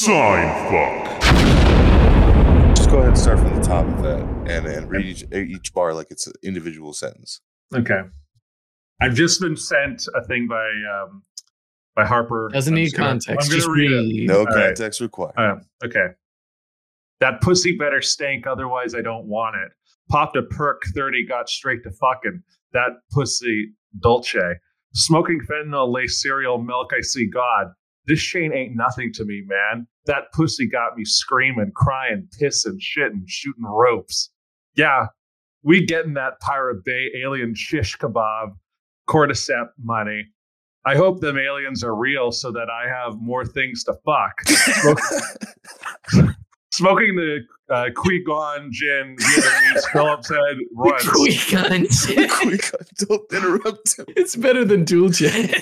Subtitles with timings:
[0.00, 1.20] Sign fuck.
[2.76, 5.74] Just go ahead and start from the top of that and, and read each, each
[5.74, 7.40] bar like it's an individual sentence.
[7.74, 8.02] Okay.
[9.02, 11.24] I've just been sent a thing by um,
[11.96, 12.48] by Harper.
[12.52, 13.50] Doesn't I'm need gonna- context.
[13.50, 13.96] I'm Just gonna read it.
[13.96, 14.28] read.
[14.28, 14.54] No right.
[14.68, 15.34] context required.
[15.36, 16.06] Uh, okay.
[17.18, 19.72] That pussy better stank, otherwise I don't want it.
[20.10, 22.40] Popped a perk 30, got straight to fucking.
[22.72, 24.38] That pussy Dolce.
[24.94, 27.72] Smoking fentanyl, lay cereal, milk, I see God.
[28.08, 29.86] This chain ain't nothing to me, man.
[30.06, 34.30] That pussy got me screaming, crying, pissing, shitting, shooting ropes.
[34.74, 35.08] Yeah,
[35.62, 38.54] we getting that Pirate Bay alien shish kebab,
[39.10, 40.24] cordyceps money.
[40.86, 44.32] I hope them aliens are real so that I have more things to fuck.
[46.78, 47.40] Smoke- Smoking the
[47.74, 51.08] uh, Qui-Gon Jinn Vietnamese Phillips head runs.
[51.08, 51.52] Quick,
[52.96, 54.06] Don't interrupt him.
[54.16, 55.54] it's better than Dual J.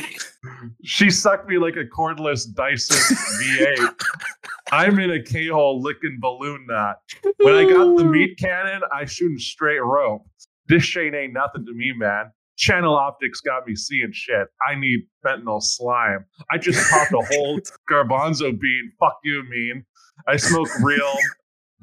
[0.85, 2.97] She sucked me like a cordless Dyson
[3.41, 3.95] V8.
[4.73, 6.97] I'm in a K-hole licking balloon knot.
[7.39, 10.23] When I got the meat cannon, I shooting straight rope.
[10.69, 12.31] This shit ain't nothing to me, man.
[12.57, 14.49] Channel optics got me seeing shit.
[14.69, 16.25] I need fentanyl slime.
[16.51, 18.93] I just popped a whole garbanzo bean.
[18.99, 19.85] Fuck you, mean.
[20.27, 21.13] I smoke real.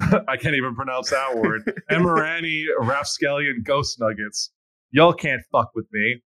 [0.28, 1.62] I can't even pronounce that word.
[1.90, 4.50] Emirani, rapscallion ghost nuggets.
[4.90, 6.22] Y'all can't fuck with me.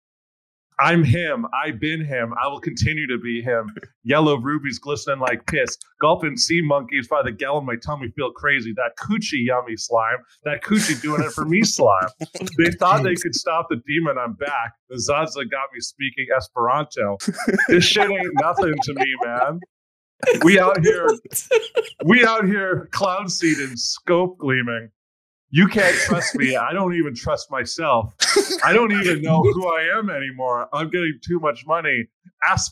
[0.80, 1.46] I'm him.
[1.64, 2.32] I've been him.
[2.42, 3.74] I will continue to be him.
[4.04, 5.76] Yellow rubies glistening like piss.
[6.00, 7.66] Gulping sea monkeys by the gallon.
[7.66, 8.72] My tummy feel crazy.
[8.76, 10.18] That coochie yummy slime.
[10.44, 12.08] That coochie doing it for me slime.
[12.56, 14.16] They thought they could stop the demon.
[14.18, 14.74] I'm back.
[14.88, 17.18] The Zaza got me speaking Esperanto.
[17.68, 19.60] This shit ain't nothing to me, man.
[20.42, 21.08] We out here,
[22.04, 24.90] we out here cloud seeding, scope gleaming.
[25.50, 26.56] You can't trust me.
[26.56, 28.12] I don't even trust myself.
[28.64, 30.68] I don't even know who I am anymore.
[30.72, 32.06] I'm getting too much money.
[32.46, 32.70] Ass,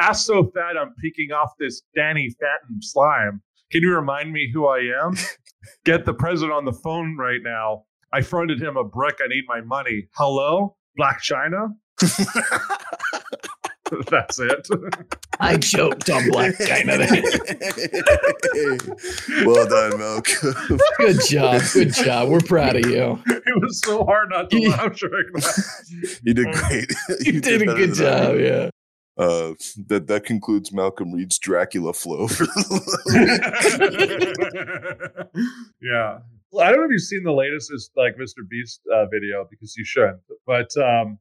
[0.00, 3.42] ass so fat, I'm peeking off this Danny Fatten slime.
[3.70, 5.14] Can you remind me who I am?
[5.84, 7.84] Get the president on the phone right now.
[8.12, 9.18] I fronted him a brick.
[9.22, 10.08] I need my money.
[10.14, 11.74] Hello, Blac Chyna.
[14.10, 14.68] That's it.
[15.40, 16.98] I choked on Blac Chyna.
[19.36, 19.46] there.
[19.46, 20.78] well done, Malcolm.
[20.98, 21.62] Good job.
[21.72, 22.28] Good job.
[22.28, 23.18] We're proud of you.
[23.26, 24.68] it was so hard not to Yeah.
[24.70, 26.18] laugh during that.
[26.22, 26.92] You did great.
[27.20, 28.34] You did a good job.
[28.34, 28.46] did.
[28.46, 28.70] Yeah.
[29.16, 29.54] Uh,
[29.88, 32.28] that that concludes Malcolm Reed's Dracula flow.
[35.80, 36.18] Yeah.
[36.50, 38.48] Well, I don't know if you've seen the latest is like Mr.
[38.48, 40.20] Beast uh, video because you shouldn't.
[40.46, 41.18] But um,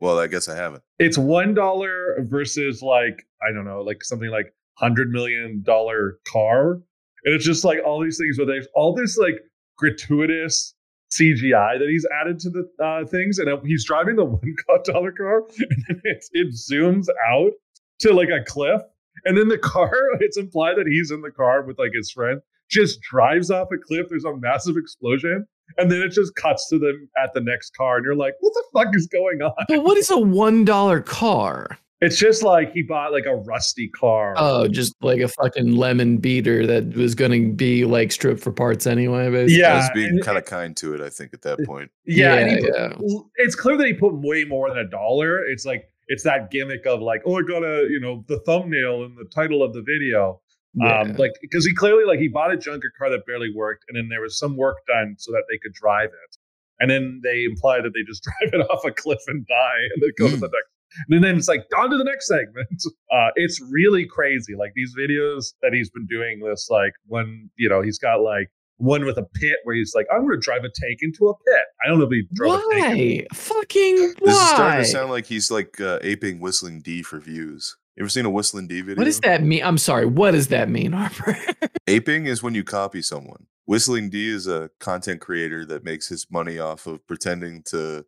[0.00, 0.82] well, I guess I haven't.
[0.98, 6.72] it's one dollar versus like I don't know, like something like hundred million dollar car,
[6.72, 9.40] and it's just like all these things where there's all this like
[9.76, 10.74] gratuitous
[11.12, 15.42] CGI that he's added to the uh, things, and he's driving the one dollar car,
[15.88, 17.52] and it zooms out
[18.00, 18.80] to like a cliff,
[19.24, 19.92] and then the car.
[20.20, 22.40] It's implied that he's in the car with like his friend,
[22.70, 24.06] just drives off a cliff.
[24.08, 25.46] There's a massive explosion,
[25.78, 28.52] and then it just cuts to them at the next car, and you're like, what
[28.54, 29.52] the fuck is going on?
[29.68, 31.78] But what is a one dollar car?
[32.00, 34.34] It's just like he bought like a rusty car.
[34.38, 38.52] Oh, just like a fucking lemon beater that was going to be like stripped for
[38.52, 39.30] parts anyway.
[39.30, 39.60] Basically.
[39.60, 41.90] Yeah, I was being kind of kind to it, I think, at that point.
[42.06, 43.18] yeah, yeah, put- yeah.
[43.36, 45.44] it's clear that he put way more than a dollar.
[45.44, 49.04] It's like it's that gimmick of like, oh, I got a you know the thumbnail
[49.04, 50.40] and the title of the video.
[50.74, 51.00] Yeah.
[51.00, 53.96] Um, like because he clearly like he bought a junker car that barely worked, and
[53.96, 56.36] then there was some work done so that they could drive it,
[56.78, 60.02] and then they imply that they just drive it off a cliff and die, and
[60.02, 60.70] then go to the next.
[61.08, 62.68] And then it's like on to the next segment.
[63.12, 64.54] Uh, it's really crazy.
[64.56, 68.52] Like these videos that he's been doing this like when you know he's got like
[68.80, 71.34] one with a pit where he's like, I'm going to drive a tank into a
[71.34, 71.64] pit.
[71.84, 73.26] I don't know if he drove a tank.
[73.30, 73.36] Why?
[73.36, 77.76] Fucking This is starting to sound like he's like uh, aping Whistling D for views.
[77.96, 78.96] You ever seen a Whistling D video?
[78.96, 79.62] What does that mean?
[79.62, 80.06] I'm sorry.
[80.06, 81.36] What does that mean, Harper?
[81.86, 83.46] Aping is when you copy someone.
[83.66, 88.04] Whistling D is a content creator that makes his money off of pretending to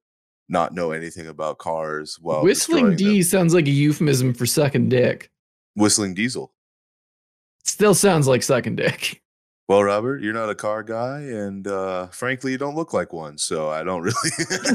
[0.48, 3.22] not know anything about cars while Whistling D them.
[3.22, 5.30] sounds like a euphemism for sucking dick.
[5.74, 6.52] Whistling Diesel.
[7.64, 9.20] Still sounds like sucking dick.
[9.68, 13.38] Well, Robert, you're not a car guy, and uh, frankly, you don't look like one.
[13.38, 14.14] So I don't really.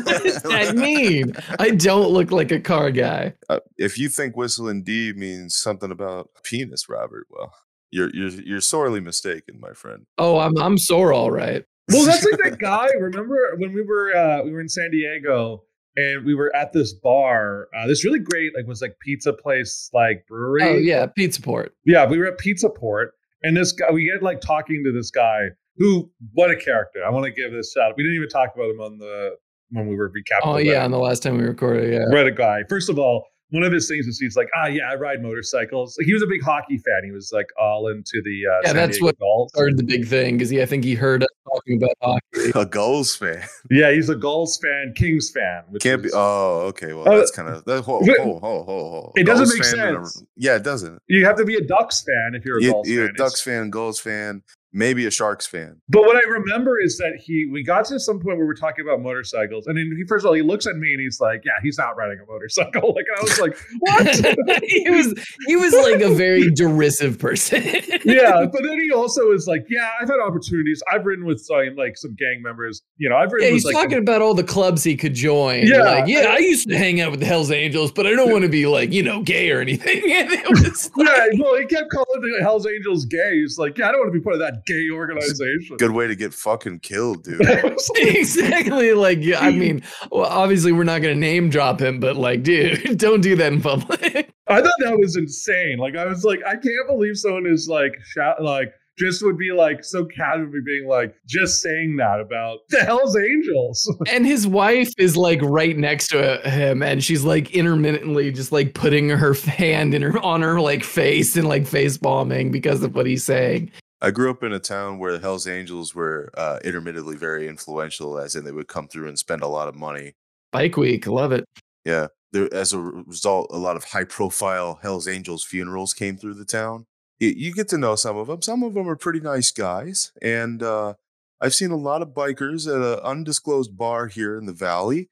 [0.04, 1.34] What does that mean?
[1.60, 3.34] I don't look like a car guy.
[3.50, 7.54] Uh, if you think whistling D means something about a penis, Robert, well,
[7.92, 10.06] you're you're you're sorely mistaken, my friend.
[10.18, 11.64] Oh, I'm I'm sore, all right.
[11.90, 12.88] Well, that's like that guy.
[13.00, 15.64] Remember when we were uh, we were in San Diego
[15.96, 19.90] and we were at this bar, uh, this really great like was like pizza place
[19.94, 20.64] like brewery.
[20.64, 21.74] Oh yeah, pizza port.
[21.86, 22.06] yeah.
[22.06, 23.14] We were at Pizza Port,
[23.44, 25.48] and this guy we get like talking to this guy
[25.78, 27.00] who what a character.
[27.06, 27.92] I want to give this shout.
[27.92, 27.98] out.
[27.98, 29.32] We didn't even talk about him on the
[29.72, 30.44] when we were recapping.
[30.44, 32.10] Oh yeah, on the last time we recorded, yeah.
[32.10, 32.64] What a guy.
[32.70, 35.96] First of all, one of his things is he's like, ah, yeah, I ride motorcycles.
[35.98, 37.02] Like he was a big hockey fan.
[37.06, 39.52] He was like all into the uh, Yeah, San that's Diego what Gulls.
[39.54, 42.52] Started the big thing because he, I think he heard us talking about hockey.
[42.60, 45.64] A Gulls fan Yeah, he's a Gulls fan, Kings fan.
[45.70, 46.10] Which can't be.
[46.14, 46.94] Oh, okay.
[46.94, 47.84] Well, Oh, that's kind of that.
[47.84, 49.14] Ho, ho, ho, ho, ho.
[49.16, 50.24] it doesn't Gulls make fan and a- sense.
[50.36, 51.02] yeah, it doesn't.
[51.08, 53.10] you have to be a Ducks fan if you're a You, Gulls you're fan.
[53.10, 54.44] a It's- Ducks fan, Gulls fan,
[54.78, 55.82] maybe a Sharks fan.
[55.90, 58.86] But what I remember is that he we got to some point where we're talking
[58.86, 61.42] about motorcycles, and then he first of all he looks at me and he's like,
[61.44, 65.14] "Yeah, he's not riding a motorcycle." Like I was like, "What?" he was
[65.46, 67.64] he was like a very derisive person.
[68.06, 70.82] yeah, but then he also is like, "Yeah, I've had opportunities.
[70.92, 72.82] I've ridden with some, like some gang members.
[72.98, 75.14] You know, I've ridden Yeah, with he's like talking about all the clubs he could
[75.14, 75.68] join.
[75.68, 75.84] Yeah.
[75.84, 78.44] like, yeah, I used to hang out with the Hell's Angels, but I don't want
[78.44, 80.02] to be like, you know, gay or anything.
[80.12, 83.42] And it was yeah, well, he kept calling the Hell's Angels gay.
[83.42, 86.08] He's like, "Yeah, I don't want to be part of that gay organization." Good way
[86.08, 87.46] to get fucking killed, dude.
[87.46, 89.82] I was like, exactly like, yeah, I mean,
[90.12, 93.54] well, obviously we're not going to name drop him, but like, dude, don't do that
[93.54, 94.32] in public.
[94.48, 95.78] I thought that was insane.
[95.78, 99.52] Like I was like, I can't believe someone is like shout like just would be
[99.52, 103.96] like so casually being like just saying that about the Hell's Angels.
[104.08, 108.74] and his wife is like right next to him, and she's like intermittently just like
[108.74, 112.96] putting her hand in her on her like face and like face bombing because of
[112.96, 113.72] what he's saying.
[114.02, 118.20] I grew up in a town where the Hell's Angels were uh, intermittently very influential,
[118.20, 120.14] as in they would come through and spend a lot of money.
[120.52, 121.46] Bike week, love it.
[121.84, 122.08] Yeah.
[122.32, 126.46] There, as a result, a lot of high profile Hells Angels funerals came through the
[126.46, 126.86] town.
[127.20, 128.42] You, you get to know some of them.
[128.42, 130.12] Some of them are pretty nice guys.
[130.22, 130.94] And uh,
[131.42, 135.10] I've seen a lot of bikers at an undisclosed bar here in the valley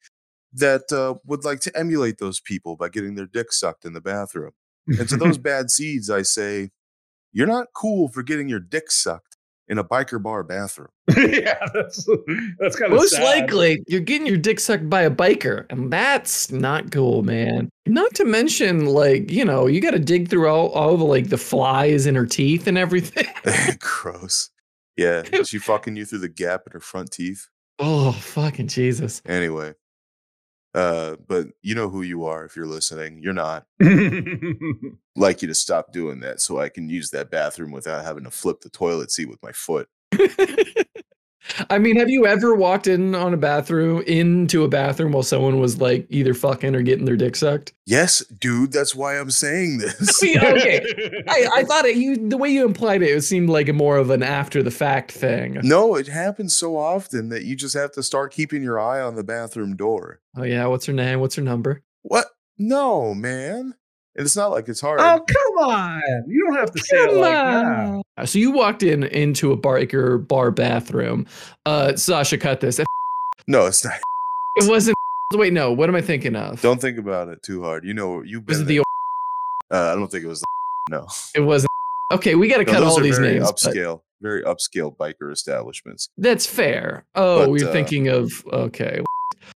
[0.53, 4.01] that uh, would like to emulate those people by getting their dick sucked in the
[4.01, 4.51] bathroom.
[4.87, 6.69] And to those bad seeds, I say,
[7.35, 9.35] you're not cool for getting your dick sucked
[9.67, 10.87] in a biker bar bathroom.
[11.17, 12.07] yeah, that's
[12.59, 16.49] that's kind of Most likely, you're getting your dick sucked by a biker, and that's
[16.49, 17.69] not cool, man.
[17.85, 21.29] Not to mention, like, you know, you got to dig through all, all the like
[21.29, 23.27] the flies in her teeth and everything.
[23.79, 24.49] Gross.
[24.95, 25.23] Yeah.
[25.33, 27.47] is she fucking you through the gap in her front teeth?
[27.79, 29.21] oh, fucking Jesus.
[29.25, 29.73] Anyway,
[30.75, 33.19] uh, but you know who you are if you're listening.
[33.21, 33.65] You're not.
[35.15, 38.31] like you to stop doing that so I can use that bathroom without having to
[38.31, 39.87] flip the toilet seat with my foot.
[41.69, 45.59] I mean, have you ever walked in on a bathroom into a bathroom while someone
[45.59, 47.73] was like either fucking or getting their dick sucked?
[47.85, 50.23] Yes, dude, that's why I'm saying this.
[50.23, 50.81] okay.
[51.27, 53.97] I, I thought it you the way you implied it, it seemed like a more
[53.97, 55.59] of an after the fact thing.
[55.63, 59.15] no, it happens so often that you just have to start keeping your eye on
[59.15, 60.21] the bathroom door.
[60.35, 61.19] Oh yeah, what's her name?
[61.19, 61.83] What's her number?
[62.01, 62.27] What?
[62.57, 63.75] No, man.
[64.17, 64.99] And it's not like it's hard.
[65.01, 66.01] oh come on!
[66.27, 68.01] You don't have to say it like that.
[68.17, 71.25] Uh, So you walked in into a biker bar bathroom.
[71.65, 72.79] Uh, Sasha, cut this.
[73.47, 73.93] No, it's not.
[74.57, 74.95] It wasn't.
[75.33, 75.73] Wait, no.
[75.73, 76.61] What am I thinking of?
[76.61, 77.83] Don't think about it too hard.
[77.83, 78.65] You know, you've Was been.
[78.65, 78.79] it the?
[79.75, 80.39] uh, I don't think it was.
[80.39, 80.45] The,
[80.91, 81.07] no.
[81.35, 81.69] It wasn't.
[82.13, 83.51] Okay, we got to No, cut those all are these very names.
[83.51, 86.07] but upscale, very upscale biker establishments.
[86.17, 87.05] That's fair.
[87.15, 89.01] Oh, But, we're uh, thinking of okay.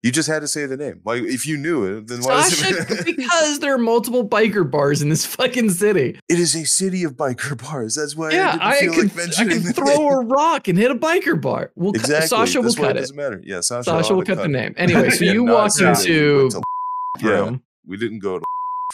[0.03, 1.01] You just had to say the name.
[1.05, 3.05] Like if you knew it, then why does Sasha, it?
[3.17, 6.19] because there are multiple biker bars in this fucking city.
[6.29, 7.95] it is a city of biker bars.
[7.97, 10.79] That's why Yeah, I I, didn't feel could, like I could throw a rock and
[10.79, 11.73] hit a biker bar.
[11.75, 12.29] We'll cut, Exactly.
[12.29, 13.01] Sasha will That's why cut it it.
[13.03, 13.43] doesn't matter.
[13.45, 13.85] Yeah, Sasha.
[13.85, 14.75] Sasha will to cut the name.
[14.77, 16.51] Anyway, so Yeah, you not walked say that we into went
[17.21, 17.63] to Yeah, room.
[17.87, 18.45] we didn't go to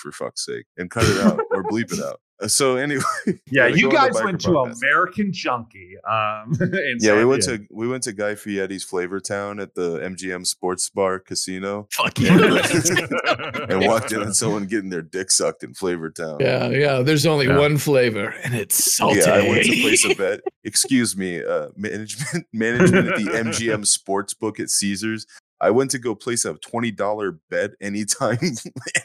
[0.00, 2.20] for fuck's sake and cut it out or bleep it out.
[2.44, 3.02] Uh, So anyway,
[3.50, 4.70] Yeah, you guys went to bar.
[4.70, 5.94] American Junkie.
[6.08, 7.64] Um, in Yeah, we went Diego.
[7.64, 12.18] to we went to Guy Fieri's Flavor Town at the MGM Sports Bar Casino Fuck
[12.20, 12.36] Yeah.
[13.68, 16.38] and walked in on someone getting their dick sucked in Flavor Town.
[16.40, 17.02] yeah, yeah.
[17.02, 17.58] There's only Yeah.
[17.58, 19.20] one flavor, and it's salty.
[19.20, 20.40] Yeah, I went to place a bet.
[20.64, 25.26] Excuse me, uh, management management at the MGM sports book at Caesars.
[25.64, 28.36] I went to go place a twenty dollar bet anytime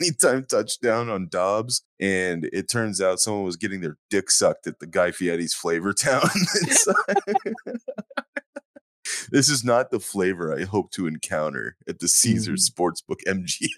[0.01, 4.79] anytime touchdown on Dobbs, and it turns out someone was getting their dick sucked at
[4.79, 6.21] the Guy Fieri's Flavor Town.
[9.31, 12.73] this is not the flavor I hope to encounter at the Caesars mm.
[12.73, 13.69] Sportsbook MGM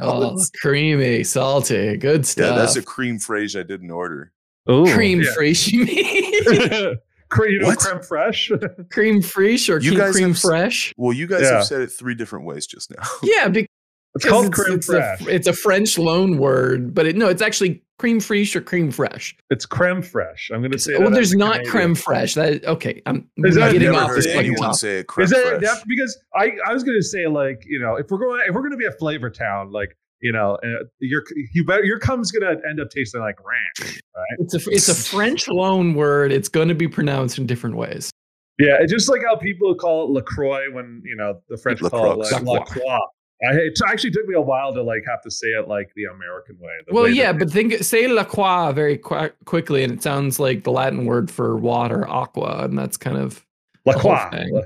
[0.00, 0.50] oh, balance.
[0.62, 2.56] creamy, salty, good yeah, stuff.
[2.56, 4.32] that's a cream fraiche I didn't order.
[4.70, 5.28] Ooh, cream yeah.
[5.36, 5.70] fraiche.
[5.70, 6.96] You mean
[7.32, 7.78] cream, you know, What?
[7.80, 8.88] creme fraiche.
[8.90, 10.92] cream fraiche or You cream, guys cream have fresh?
[10.96, 11.54] Well, you guys Yeah.
[11.56, 13.02] have said it three different ways just now.
[13.22, 13.68] Yeah, because
[14.14, 17.42] It's called it's, creme it's a, it's a French loan word, but it, no, it's
[17.42, 19.34] actually cream fraiche or cream fresh.
[19.50, 20.50] It's creme fraiche.
[20.52, 20.92] I'm going to say.
[20.98, 21.70] well, that there's as a not Canadian.
[21.72, 22.34] creme fresh.
[22.34, 23.00] That okay?
[23.06, 24.76] I'm Is that- getting off this fucking anyone topic.
[24.78, 27.94] say creme Is that, that because I, I was going to say like you know
[27.96, 30.84] if we're going if we're going to be a flavor town like you know uh,
[31.00, 34.00] your you better your cum's going to end up tasting like ranch.
[34.16, 34.24] right?
[34.38, 36.32] It's a it's a French loan word.
[36.32, 38.10] It's going to be pronounced in different ways.
[38.58, 42.12] Yeah, it's just like how people call it Lacroix when you know the French call
[42.12, 42.52] it La like Croix.
[42.54, 42.98] La Croix.
[43.44, 46.04] I, it actually took me a while to like have to say it like the
[46.04, 46.70] American way.
[46.86, 50.38] the Well, way yeah, but think say la qua very qu- quickly, and it sounds
[50.38, 53.44] like the Latin word for water, aqua, and that's kind of
[53.84, 54.62] La the Croix.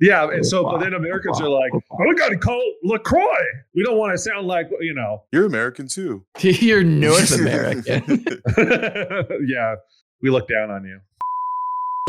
[0.00, 0.08] Thing.
[0.08, 3.22] Yeah, and oh, so but then Americans are like, "Oh, we got to call Lacroix."
[3.74, 5.22] We don't want to sound like you know.
[5.32, 6.24] You're American too.
[6.40, 8.24] you're North American.
[9.46, 9.74] yeah,
[10.22, 11.00] we look down on you.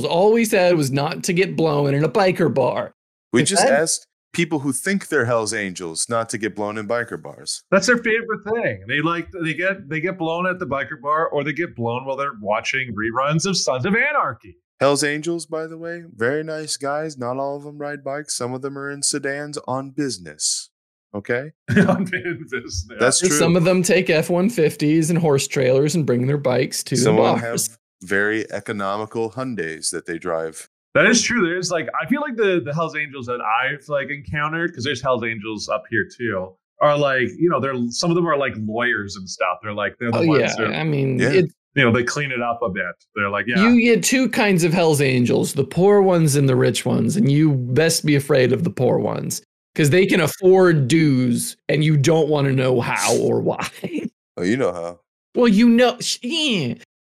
[0.07, 2.93] All we said was not to get blown in a biker bar.
[3.33, 6.77] we Is just that- asked people who think they're Hell's Angels not to get blown
[6.77, 7.63] in biker bars.
[7.71, 8.85] That's their favorite thing.
[8.87, 12.05] They like they get they get blown at the biker bar, or they get blown
[12.05, 14.55] while they're watching reruns of Sons of Anarchy.
[14.79, 17.17] Hell's Angels, by the way, very nice guys.
[17.17, 18.35] Not all of them ride bikes.
[18.35, 20.69] Some of them are in sedans on business.
[21.13, 21.51] Okay,
[21.87, 22.85] On business.
[22.89, 22.97] Yeah.
[22.99, 23.29] that's true.
[23.29, 26.95] Some of them take F one fifties and horse trailers and bring their bikes to
[26.95, 27.67] Some the of them bars.
[27.69, 30.69] have very economical Hyundai's that they drive.
[30.93, 31.49] That is true.
[31.49, 35.01] There's like I feel like the the Hell's Angels that I've like encountered because there's
[35.01, 38.53] Hell's Angels up here too are like you know they're some of them are like
[38.57, 39.57] lawyers and stuff.
[39.63, 41.31] They're like they're the Oh ones yeah, that I mean, Yeah.
[41.31, 41.45] it,
[41.75, 42.85] you know they clean it up a bit.
[43.15, 46.55] They're like yeah you get two kinds of Hell's Angels: the poor ones and the
[46.55, 49.41] rich ones, and you best be afraid of the poor ones
[49.73, 53.67] because they can afford dues, and you don't want to know how or why.
[54.37, 54.99] Oh, you know how.
[55.35, 56.73] well, you know, sh- yeah,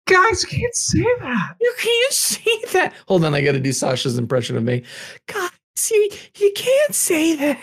[0.08, 1.56] guys can't say that.
[1.60, 2.94] you can't say that.
[3.10, 4.84] Hold on, I got to do Sasha's impression of me.
[5.28, 7.60] God, see, you can't say that.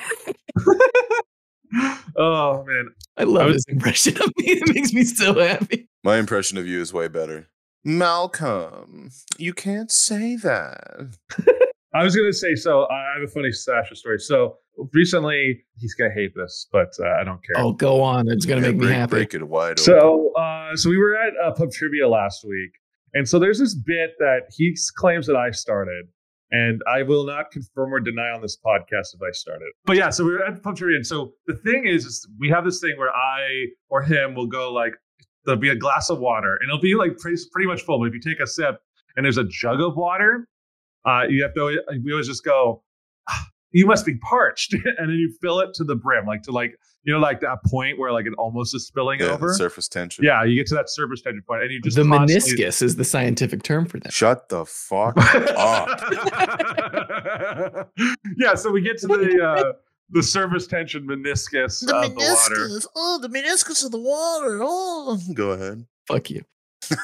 [2.16, 4.44] oh man, I love was- his impression of me.
[4.44, 5.88] It makes me so happy.
[6.06, 7.48] My impression of you is way better.
[7.84, 11.16] Malcolm, you can't say that.
[11.92, 12.84] I was gonna say so.
[12.88, 14.20] I have a funny Sasha story.
[14.20, 14.58] So
[14.92, 17.56] recently, he's gonna hate this, but uh, I don't care.
[17.56, 18.28] Oh, go on.
[18.28, 19.10] It's gonna Yeah, make me happy.
[19.10, 19.78] break it wide open.
[19.82, 22.70] So, uh, so we were at uh, pub trivia last week,
[23.14, 26.04] and so there's this bit that he claims that I started,
[26.52, 29.72] and I will not confirm or deny on this podcast if I started.
[29.86, 32.48] But yeah, so we were at pub trivia, and so the thing is, is we
[32.50, 34.92] have this thing where I or him will go like,
[35.46, 37.98] there'll be a glass of water, and it'll be like pretty, pretty much full.
[38.00, 38.80] But if you take a sip
[39.16, 40.46] and there's a jug of water,
[41.06, 41.60] uh, you have to.
[41.60, 42.82] always- We always just go.
[43.28, 46.52] "Ah, You must be parched, and then you fill it to the brim, like to
[46.52, 49.54] like you know, like that point where like it almost is spilling yeah, over.
[49.54, 50.24] surface tension.
[50.24, 52.96] Yeah, you get to that surface tension point, and you just the constantly- meniscus is
[52.96, 54.12] the scientific term for that.
[54.12, 55.14] Shut the fuck
[55.56, 55.88] up.
[58.36, 59.72] yeah, so we get to the uh,
[60.10, 62.68] the surface tension meniscus The of the water.
[62.68, 62.86] meniscus.
[62.94, 64.60] Oh, the meniscus of the water.
[64.62, 65.86] Oh, go ahead.
[66.06, 66.42] Fuck you.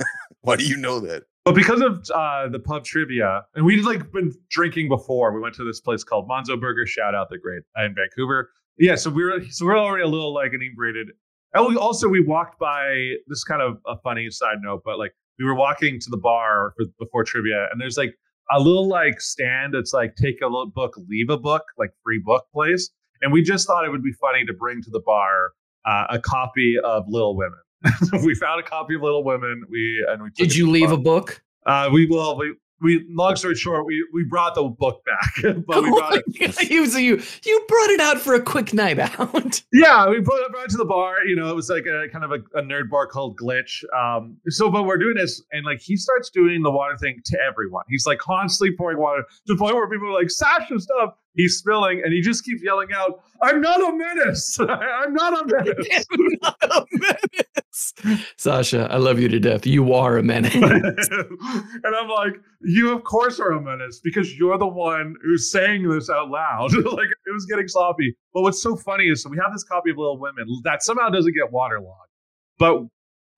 [0.43, 1.25] Why do you know that?
[1.45, 5.55] But because of uh, the pub trivia, and we'd like been drinking before, we went
[5.57, 6.87] to this place called Monzo Burger.
[6.87, 8.51] Shout out, the great uh, in Vancouver.
[8.79, 11.09] Yeah, so we were so we are already a little like inebriated.
[11.55, 12.95] And we also we walked by
[13.27, 16.17] this is kind of a funny side note, but like we were walking to the
[16.17, 18.15] bar for, before trivia, and there's like
[18.51, 22.21] a little like stand that's like take a little book, leave a book, like free
[22.25, 22.91] book place.
[23.21, 25.53] And we just thought it would be funny to bring to the bar
[25.85, 27.59] uh, a copy of Little Women.
[28.25, 29.63] we found a copy of Little Women.
[29.71, 30.95] We and we took Did you leave bar.
[30.95, 31.43] a book?
[31.65, 32.37] Uh, we will.
[32.39, 33.07] We, we.
[33.11, 35.33] Long story short, we we brought the book back,
[35.67, 36.71] but we Oh brought my it.
[36.71, 39.63] You, so you you brought it out for a quick night out.
[39.73, 41.25] Yeah, we put it brought it to the bar.
[41.25, 43.83] You know, it was like a kind of a, a nerd bar called Glitch.
[43.97, 47.39] Um, so, but we're doing this, and like he starts doing the water thing to
[47.41, 47.85] everyone.
[47.89, 51.57] He's like constantly pouring water to the point where people are like, "Sasha, stop!" He's
[51.57, 54.59] spilling, and he just keeps yelling out, "I'm not a menace!
[54.61, 57.62] I'm not a menace!" I'm not a menace.
[58.37, 59.67] Sasha, I love you to death.
[59.67, 60.55] You are a menace.
[60.55, 65.89] and I'm like, you of course are a menace because you're the one who's saying
[65.89, 66.73] this out loud.
[66.75, 68.15] like it was getting sloppy.
[68.35, 71.09] But what's so funny is so we have this copy of Little Women that somehow
[71.09, 72.11] doesn't get waterlogged.
[72.59, 72.83] But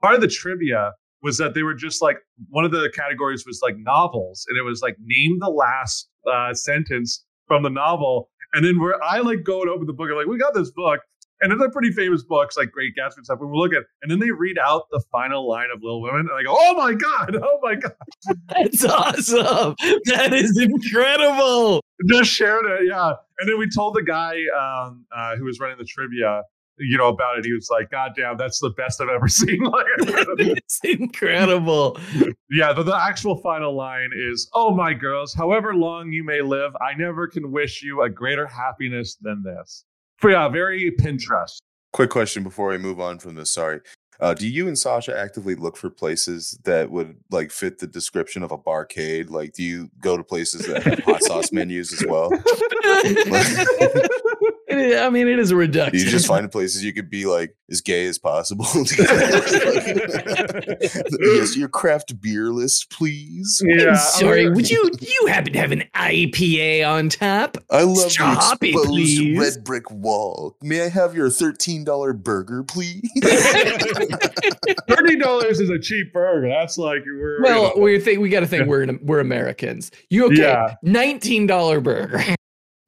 [0.02, 3.60] part of the trivia was that they were just like one of the categories was
[3.62, 8.30] like novels, and it was like name the last uh, sentence from the novel.
[8.52, 10.70] And then where I like go and open the book, and like, we got this
[10.70, 11.00] book.
[11.52, 13.38] And a pretty famous books like Great Gatsby and stuff.
[13.40, 16.20] When we look at, and then they read out the final line of Little Women,
[16.20, 17.36] and I go, "Oh my god!
[17.42, 17.92] Oh my god!"
[18.48, 19.74] That's awesome.
[20.06, 21.82] That is incredible.
[22.08, 23.12] Just shared it, yeah.
[23.38, 26.42] And then we told the guy um, uh, who was running the trivia,
[26.78, 27.44] you know, about it.
[27.44, 29.86] He was like, "God damn, that's the best I've ever seen." like,
[30.38, 31.98] It's incredible.
[32.50, 36.74] yeah, but the actual final line is, "Oh my girls, however long you may live,
[36.76, 39.84] I never can wish you a greater happiness than this."
[40.25, 41.59] But yeah, very Pinterest.
[41.93, 43.50] Quick question before we move on from this.
[43.50, 43.81] Sorry.
[44.21, 48.43] Uh, do you and Sasha actively look for places that would like fit the description
[48.43, 49.28] of a barcade?
[49.28, 52.31] Like, do you go to places that have hot sauce menus as well?
[54.66, 55.98] It is- I mean, it is a reduction.
[56.00, 58.64] You just find places you could be like as gay as possible.
[61.20, 63.60] yes, your craft beer list, please.
[63.64, 67.56] yeah, I'm sorry, I'm- would you you happen to have an IPA on tap?
[67.70, 69.38] I love the Choppy, exposed please.
[69.38, 70.56] red brick wall.
[70.62, 73.02] May I have your thirteen dollar burger, please?
[74.88, 76.48] Thirty dollars is a cheap burger.
[76.48, 79.90] That's like we're Well, you know, we think we got to think we're we're Americans.
[80.10, 80.42] You okay?
[80.42, 80.74] Yeah.
[80.82, 82.22] Nineteen dollar burger,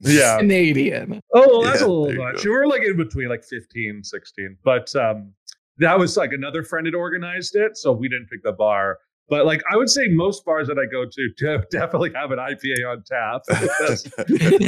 [0.01, 0.37] yeah.
[0.37, 1.21] Canadian.
[1.33, 2.45] Oh, that's Yeah, a little there you much.
[2.45, 4.57] We're like in between, like 15, 16.
[4.63, 5.33] But um,
[5.77, 8.99] that was like another friend had organized it, so we didn't pick the bar.
[9.29, 12.39] But like I would say, most bars that I go to de- definitely have an
[12.39, 13.41] IPA on tap.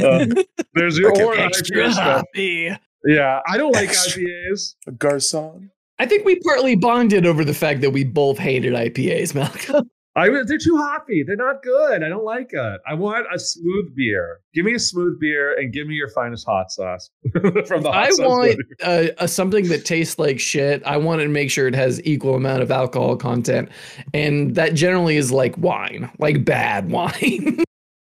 [0.02, 0.42] Uh,
[0.74, 1.24] There's your Okay.
[1.24, 2.24] or an Extra IPA stuff.
[3.06, 4.22] Yeah, I don't like Extra.
[4.22, 4.74] IPAs.
[4.98, 5.70] Garcon.
[5.98, 9.90] I think we partly bonded over the fact that we both hated IPAs, Malcolm.
[10.16, 11.22] I they're too hoppy.
[11.24, 12.02] They're not good.
[12.02, 12.80] I don't like it.
[12.86, 14.40] I want a smooth beer.
[14.54, 17.94] Give me a smooth beer and give me your finest hot sauce from the hot
[18.06, 18.26] I sauce.
[18.26, 18.58] want lady.
[18.82, 20.82] uh, a, something that tastes like shit.
[20.84, 23.68] I want to make sure it has equal amount of alcohol content,
[24.12, 27.62] and that generally is like wine, like bad wine.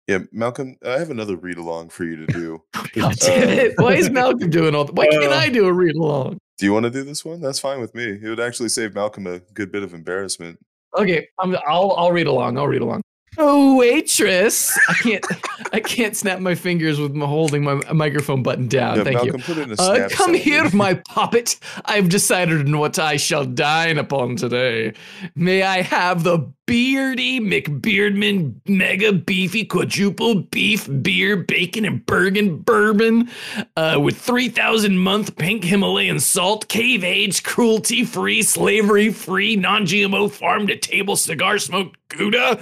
[0.08, 2.62] Yeah, Malcolm, I have another read along for you to do.
[2.94, 3.74] God damn it!
[3.78, 4.86] Why is Malcolm doing all?
[4.88, 6.38] Why can't Uh, I do a read along?
[6.58, 7.40] Do you want to do this one?
[7.40, 8.18] That's fine with me.
[8.20, 10.58] It would actually save Malcolm a good bit of embarrassment.
[10.96, 12.58] Okay, I'm, I'll I'll read along.
[12.58, 13.02] I'll read along.
[13.38, 14.78] Oh, waitress!
[14.88, 15.24] I can't
[15.72, 18.98] I can't snap my fingers with my holding my microphone button down.
[18.98, 19.42] Yeah, Thank Malcolm, you.
[19.44, 21.58] put in a Uh, come here, my puppet.
[21.86, 24.92] I've decided on what I shall dine upon today.
[25.34, 33.30] May I have the beardy McBeardman mega beefy quadruple beef beer bacon and Bergen bourbon
[33.76, 40.30] uh, with 3,000 month pink Himalayan salt, cave aged, cruelty free, slavery free, non GMO
[40.30, 42.60] farm to table cigar smoked Gouda.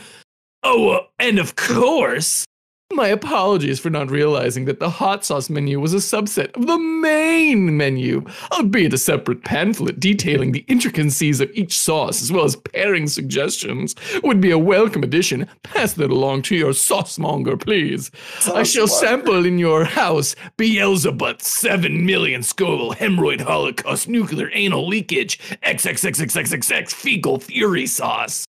[0.62, 2.44] Oh, uh, and of course,
[2.92, 6.76] my apologies for not realizing that the hot sauce menu was a subset of the
[6.76, 12.56] main menu, albeit a separate pamphlet detailing the intricacies of each sauce as well as
[12.56, 15.48] pairing suggestions would be a welcome addition.
[15.62, 18.10] Pass that along to your sauce monger, please.
[18.52, 24.86] I shall Sauce sample in your house Beelzebub, 7 million Scoville, hemorrhoid holocaust, nuclear anal
[24.86, 28.44] leakage, XXXXXXX, fecal fury sauce.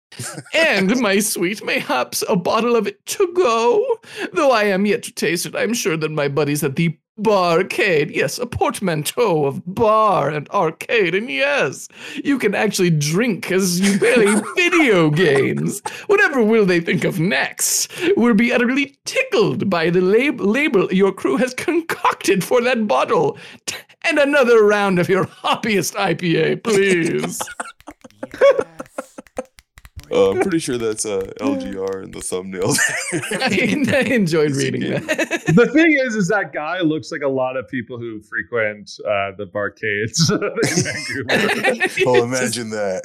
[0.54, 3.86] And my sweet, mayhaps a bottle of it to go.
[4.34, 8.14] Though I am yet to taste it, I'm sure that my buddies at the barcade,
[8.14, 11.88] yes, a portmanteau of bar and arcade, and yes,
[12.24, 15.82] you can actually drink as you play video games.
[16.06, 21.12] Whatever will they think of next will be utterly tickled by the lab- label your
[21.12, 23.38] crew has concocted for that bottle.
[23.66, 27.42] T- And another round of your hoppiest IPA, please.
[30.12, 32.74] Uh, I'm pretty sure that's uh, LGR in the thumbnail.
[33.42, 35.44] I, I enjoyed reading that.
[35.56, 39.32] the thing is, is that guy looks like a lot of people who frequent uh,
[39.38, 40.30] the barcades
[42.02, 43.04] in oh, imagine that.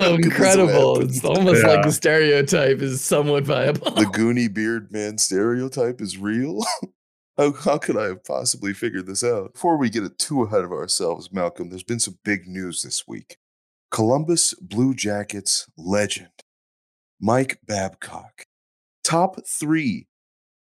[0.24, 1.00] Incredible.
[1.00, 1.68] It's almost Yeah.
[1.74, 3.90] like the stereotype is somewhat viable.
[3.92, 6.64] the goony beard man stereotype is real.
[7.36, 9.52] How, how could I have possibly figured this out?
[9.54, 13.06] Before we get it too ahead of ourselves, Malcolm, there's been some big news this
[13.06, 13.36] week.
[13.90, 16.30] Columbus Blue Jackets legend,
[17.20, 18.44] Mike Babcock,
[19.04, 20.06] top three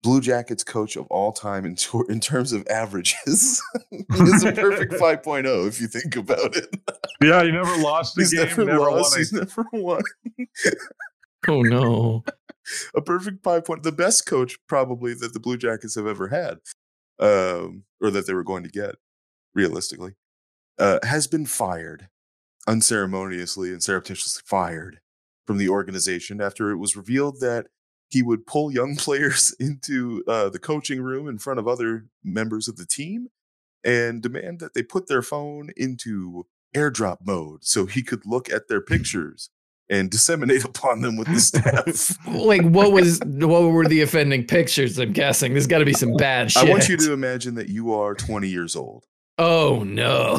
[0.03, 3.61] Blue Jackets coach of all time in, tor- in terms of averages.
[4.15, 6.75] He's a perfect 5.0 if you think about it.
[7.21, 9.11] yeah, he never lost a He's game, never, never, lost.
[9.13, 9.19] won.
[9.19, 10.01] He's never won.
[11.47, 12.23] Oh no.
[12.95, 13.83] a perfect five point.
[13.83, 16.57] The best coach probably that the Blue Jackets have ever had,
[17.19, 18.95] um, or that they were going to get,
[19.53, 20.13] realistically,
[20.79, 22.09] uh, has been fired
[22.67, 24.99] unceremoniously and surreptitiously fired
[25.45, 27.67] from the organization after it was revealed that
[28.09, 32.67] he would pull young players into uh, the coaching room in front of other members
[32.67, 33.27] of the team
[33.83, 36.45] and demand that they put their phone into
[36.75, 39.49] airdrop mode so he could look at their pictures
[39.89, 42.17] and disseminate upon them with the staff.
[42.27, 44.97] Like what was what were the offending pictures?
[44.97, 46.63] I'm guessing there's got to be some bad shit.
[46.63, 49.05] I want you to imagine that you are 20 years old.
[49.43, 50.37] Oh no.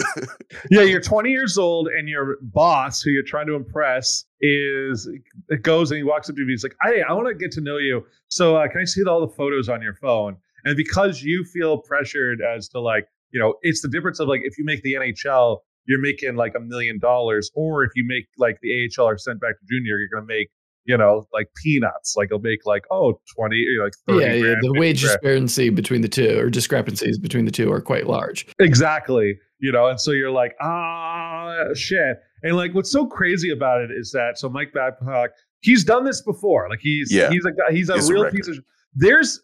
[0.70, 5.06] yeah, you're 20 years old, and your boss, who you're trying to impress, is
[5.50, 6.48] it goes and he walks up to you.
[6.48, 8.06] He's like, "Hey, I want to get to know you.
[8.28, 11.82] So uh, can I see all the photos on your phone?" And because you feel
[11.82, 14.94] pressured as to like, you know, it's the difference of like if you make the
[14.94, 19.18] NHL, you're making like a million dollars, or if you make like the AHL or
[19.18, 20.48] sent back to junior, you're gonna make
[20.84, 22.14] you know like peanuts.
[22.16, 24.40] Like you'll make like oh 20, like 30 yeah, yeah.
[24.40, 25.46] grand, The wage grand.
[25.48, 28.46] disparity between the two or discrepancies between the two are quite large.
[28.58, 29.34] Exactly.
[29.62, 32.16] You know, and so you're like, ah, shit.
[32.42, 36.22] And like, what's so crazy about it is that so Mike Babcock, he's done this
[36.22, 36.68] before.
[36.70, 37.28] Like he's Yeah.
[37.30, 38.36] he's a guy, he's a He's real record.
[38.36, 38.64] piece of.
[38.94, 39.40] there's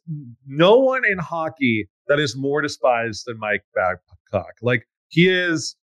[0.46, 4.52] no one in hockey that is more despised than Mike Babcock.
[4.62, 5.76] Like he is,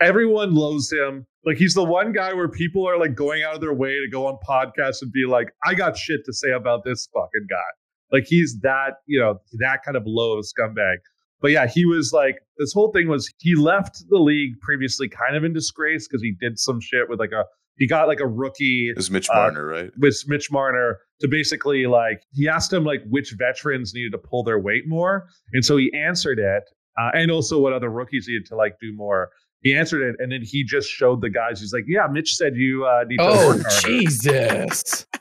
[0.00, 1.26] everyone loathes him.
[1.46, 4.08] Like he's the one guy where people are like going out of their way to
[4.10, 7.70] go on podcasts and be like, I got shit to say about this fucking guy.
[8.12, 10.96] Like he's that, you know, that kind of low scumbag.
[11.40, 15.36] But yeah, he was like this whole thing was he left the league previously kind
[15.36, 17.44] of in disgrace because he did some shit with like a
[17.78, 19.90] he got like a rookie It was Mitch Uh, Marner, right?
[19.98, 24.42] with Mitch Marner to basically like he asked him like which veterans needed to pull
[24.44, 26.64] their weight more, and so he answered it,
[26.98, 29.28] uh, and also what other rookies needed to like do more.
[29.62, 31.60] He answered it, and then he just showed the guys.
[31.60, 35.06] He's like, "Yeah, Mitch said you uh, need to Oh work harder." Jesus!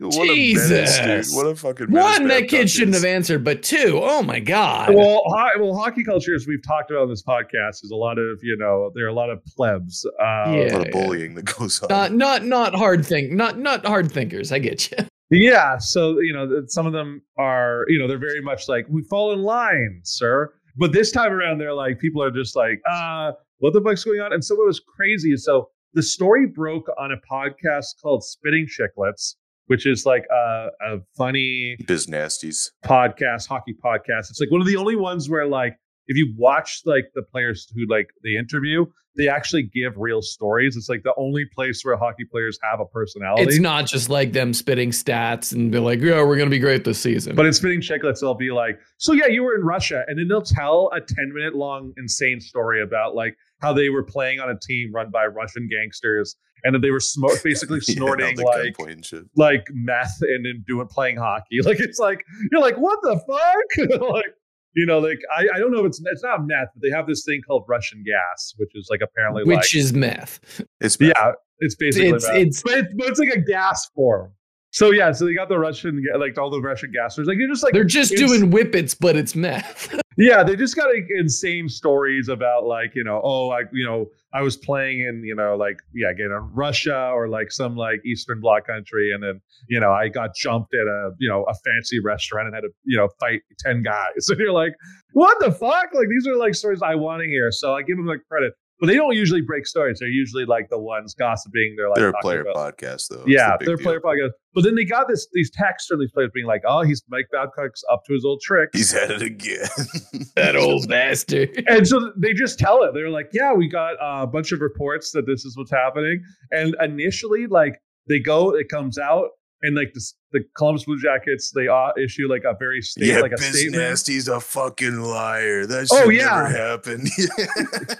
[0.00, 1.28] what a menace, Jesus.
[1.30, 1.36] dude.
[1.36, 3.02] What a fucking One, that kid shouldn't is.
[3.02, 4.94] have answered, but two, oh my god!
[4.94, 8.18] Well, ho- well, hockey culture, as we've talked about on this podcast, is a lot
[8.18, 10.04] of you know there are a lot of plebs.
[10.20, 11.88] Uh, A lot of bullying that goes on.
[11.88, 14.52] not not not hard think not not hard thinkers.
[14.52, 14.98] I get you.
[15.30, 19.02] Yeah, so you know, some of them are, you know, they're very much like, "We
[19.04, 23.32] fall in line, sir." But this time around, they're like, people are just like, "Uh,
[23.58, 27.12] what the fuck's going on?" And so it was crazy so the story broke on
[27.12, 32.70] a podcast called Spitting Chicklets, which is like a, a funny Biz nasties.
[32.84, 34.30] podcast, hockey podcast.
[34.30, 37.70] It's like one of the only ones where like if you watch like the players
[37.74, 38.86] who like they interview,
[39.16, 40.76] they actually give real stories.
[40.76, 43.42] It's like the only place where hockey players have a personality.
[43.42, 46.84] It's not just like them spitting stats and be like, "Yeah, we're gonna be great
[46.84, 50.04] this season." But in spinning chicklets, they'll be like, "So yeah, you were in Russia,"
[50.08, 54.04] and then they'll tell a ten minute long insane story about like how they were
[54.04, 58.36] playing on a team run by Russian gangsters, and that they were smo- basically snorting
[58.38, 59.24] like gunpoint and shit.
[59.36, 61.58] like meth and then doing playing hockey.
[61.64, 64.00] Like it's like you're like, what the fuck?
[64.10, 64.34] like
[64.74, 67.06] you know, like I, I don't know if it's it's not meth, but they have
[67.06, 70.62] this thing called Russian gas, which is like apparently like which is meth.
[70.80, 71.12] It's bad.
[71.16, 72.36] yeah, it's basically It's- meth.
[72.36, 74.32] it's- but, it's but it's like a gas form.
[74.74, 77.26] So yeah, so they got the Russian like all the Russian gassers.
[77.26, 79.94] Like you're just like They're just it's- doing whippets, but it's meth.
[80.16, 84.06] Yeah, they just got like, insane stories about like you know, oh, I you know,
[84.32, 87.98] I was playing in you know like yeah, again in Russia or like some like
[88.06, 91.54] Eastern Bloc country, and then you know I got jumped at a you know a
[91.64, 94.74] fancy restaurant and had to you know fight ten guys, and you're like,
[95.14, 95.88] what the fuck?
[95.92, 98.52] Like these are like stories I want to hear, so I give them like credit,
[98.84, 99.98] but they don't usually break stories.
[100.00, 101.74] They're usually like the ones gossiping.
[101.76, 103.20] They're like They're a player about- podcast, though.
[103.20, 103.84] It's yeah, the they're deal.
[103.84, 104.30] player podcast.
[104.54, 107.26] But then they got this these texts from these players being like, "Oh, he's Mike
[107.32, 109.68] Babcock's up to his old tricks." He's at it again.
[110.36, 111.64] that old bastard.
[111.66, 112.92] and so they just tell it.
[112.94, 116.22] They're like, "Yeah, we got uh, a bunch of reports that this is what's happening."
[116.52, 119.28] And initially, like they go, it comes out,
[119.64, 123.20] and like this, the Columbus Blue Jackets, they uh, issue like a very sta- yeah,
[123.20, 123.82] like a Biz statement.
[123.82, 125.66] Nasty's a fucking liar.
[125.66, 126.24] That Oh, should yeah.
[126.26, 127.06] never happen.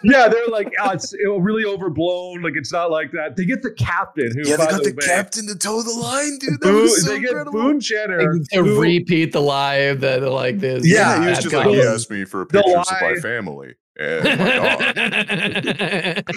[0.03, 2.43] Yeah, they're like, oh, it's really overblown.
[2.43, 3.37] Like it's not like that.
[3.37, 5.93] They get the captain who, yeah, they got the, the way, captain to toe the
[5.93, 6.53] line, dude.
[6.55, 7.61] That Boone- was so they get incredible.
[7.63, 10.87] Boone Jenner to who- repeat the live that like this.
[10.87, 13.75] Yeah, he was just like, he asked me for The pictures of my family.
[13.99, 16.33] And my dog.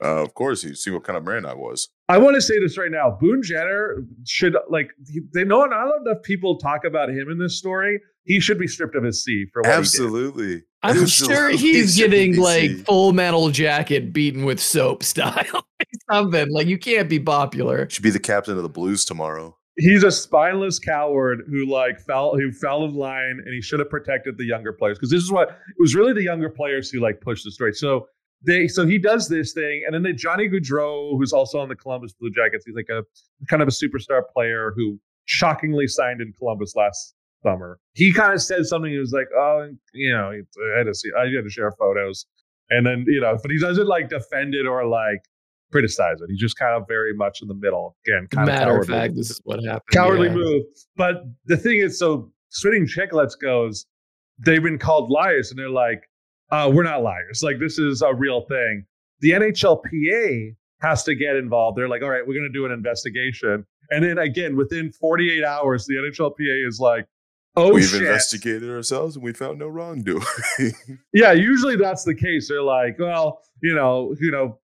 [0.02, 1.88] uh, of course, you see what kind of man I was.
[2.08, 3.18] I want to say this right now.
[3.20, 4.90] Boone Jenner should like
[5.34, 8.00] they know not enough people talk about him in this story.
[8.24, 10.62] He should be stripped of his C for what Absolutely.
[10.82, 11.34] I'm Absolutely.
[11.36, 12.84] sure he's Should getting like seen.
[12.84, 15.66] full metal jacket beaten with soap style.
[16.10, 17.88] Something like you can't be popular.
[17.90, 19.56] Should be the captain of the Blues tomorrow.
[19.76, 23.90] He's a spineless coward who like fell who fell in line and he should have
[23.90, 27.00] protected the younger players because this is what it was really the younger players who
[27.00, 27.72] like pushed the story.
[27.72, 28.06] So
[28.46, 31.74] they so he does this thing and then the Johnny Gaudreau who's also on the
[31.74, 32.64] Columbus Blue Jackets.
[32.64, 33.02] He's like a
[33.48, 37.78] kind of a superstar player who shockingly signed in Columbus last summer.
[37.94, 38.90] He kind of said something.
[38.90, 42.26] He was like, "Oh, you know, I had to see, I had to share photos,"
[42.70, 45.20] and then you know, but he doesn't like defend it or like
[45.74, 46.26] criticize it.
[46.28, 47.96] He's just kind of very much in the middle.
[48.06, 49.82] Again, kind Matter of of fact, this is what happened.
[49.92, 50.34] cowardly yeah.
[50.34, 50.62] move.
[50.96, 53.86] But the thing is, so Spitting Chicklets goes,
[54.44, 56.02] they've been called liars, and they're like,
[56.52, 57.42] uh, we're not liars.
[57.42, 58.84] Like this is a real thing.
[59.20, 61.76] The NHLPA has to get involved.
[61.76, 63.66] They're like, all right, we're going to do an investigation.
[63.90, 67.06] And then again, within 48 hours, the NHLPA is like,
[67.56, 68.02] oh We've shit.
[68.02, 70.22] investigated ourselves and we found no wrongdoing.
[71.12, 72.48] Yeah, usually that's the case.
[72.48, 74.58] They're like, well, you know, you know,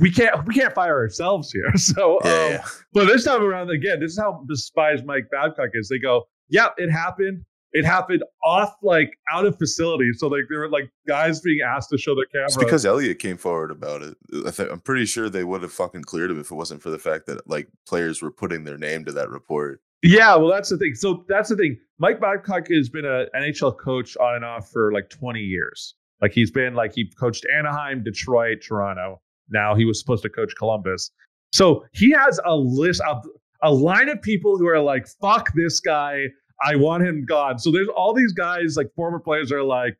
[0.00, 1.70] we can't we can't fire ourselves here.
[1.76, 2.64] So, yeah, um, yeah.
[2.92, 5.88] but this time around, again, this is how despised Mike Babcock is.
[5.88, 7.44] They go, yeah, it happened.
[7.72, 10.12] It happened off like out of facility.
[10.12, 12.46] So like there were like guys being asked to show their camera.
[12.46, 14.16] It's because Elliot came forward about it.
[14.46, 16.90] I th- I'm pretty sure they would have fucking cleared him if it wasn't for
[16.90, 19.80] the fact that like players were putting their name to that report.
[20.02, 20.94] Yeah, well, that's the thing.
[20.94, 21.78] So that's the thing.
[21.98, 25.94] Mike Babcock has been an NHL coach on and off for like 20 years.
[26.20, 29.20] Like he's been like he coached Anaheim, Detroit, Toronto.
[29.48, 31.10] Now he was supposed to coach Columbus.
[31.52, 33.24] So he has a list of
[33.62, 36.26] a line of people who are like, "Fuck this guy.
[36.64, 37.58] I want him gone.
[37.58, 39.96] So there's all these guys, like former players, are like,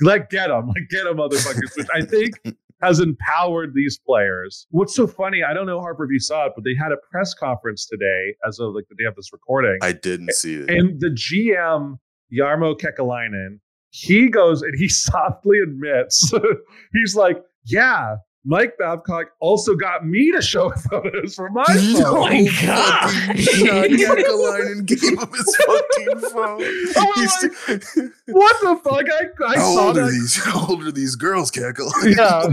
[0.00, 1.76] let get him, like get him, motherfuckers.
[1.76, 2.34] Which I think
[2.82, 4.66] has empowered these players.
[4.70, 5.42] What's so funny?
[5.42, 8.34] I don't know Harper if you saw it, but they had a press conference today,
[8.46, 9.78] as of like the day of this recording.
[9.82, 10.70] I didn't see it.
[10.70, 11.98] And the GM
[12.32, 16.32] Jarmo Kekalainen, he goes and he softly admits,
[16.92, 22.04] he's like, "Yeah, Mike Babcock also got me to show photos for my oh phone."
[22.06, 23.38] Oh my God.
[23.38, 26.62] Sean Kekalainen gave him his fucking phone.
[26.96, 29.04] Oh He's- What the fuck?
[29.10, 30.42] I, I how saw old are these?
[30.42, 32.16] How old are these girls, Kekalainen?
[32.16, 32.46] Yeah,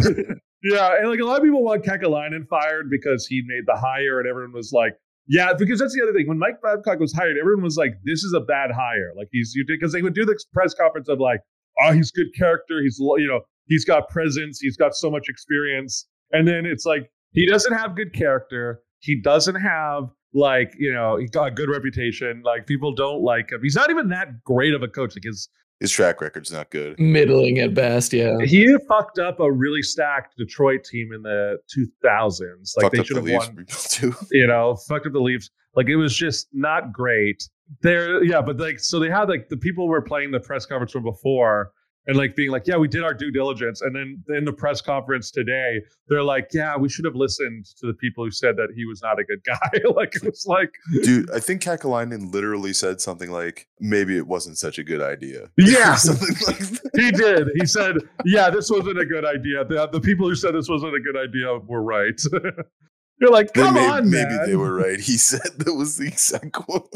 [0.63, 4.19] yeah, and like a lot of people want Kekalainen fired because he made the hire,
[4.19, 4.93] and everyone was like,
[5.27, 6.27] "Yeah," because that's the other thing.
[6.27, 9.53] When Mike Babcock was hired, everyone was like, "This is a bad hire." Like he's
[9.55, 11.39] you because they would do the press conference of like,
[11.83, 12.81] "Oh, he's good character.
[12.81, 14.59] He's you know he's got presence.
[14.59, 18.81] He's got so much experience," and then it's like he doesn't have good character.
[18.99, 22.41] He doesn't have like you know he got a good reputation.
[22.43, 23.59] Like people don't like him.
[23.61, 25.15] He's not even that great of a coach.
[25.15, 25.49] Like his
[25.79, 26.99] His track record's not good.
[26.99, 28.37] Middling at best, yeah.
[28.43, 31.57] he fucked up a really stacked Detroit team in the
[32.03, 32.75] 2000s.
[32.75, 34.11] Like Fucked they should the have Leafs won.
[34.11, 34.15] too.
[34.31, 35.49] You know, fucked up the Leafs.
[35.75, 37.47] Like it was just not great.
[37.81, 40.91] There, yeah, but like so they had like the people were playing the press conference
[40.91, 41.71] from before
[42.07, 43.81] and like being like, yeah, we did our due diligence.
[43.81, 47.85] And then in the press conference today, they're like, yeah, we should have listened to
[47.85, 49.89] the people who said that he was not a good guy.
[49.95, 50.71] like it was like,
[51.03, 55.49] Dude, I think Kekalainen literally said something like, maybe it wasn't such a good idea.
[55.57, 56.91] yeah, something like that.
[56.95, 57.49] he did.
[57.55, 59.65] He said, yeah, this wasn't a good idea.
[59.65, 62.19] The, the people who said this wasn't a good idea were right.
[63.19, 64.45] You're like, come maybe, on, maybe man.
[64.45, 64.99] they were right.
[64.99, 66.93] He said that was the exact quote.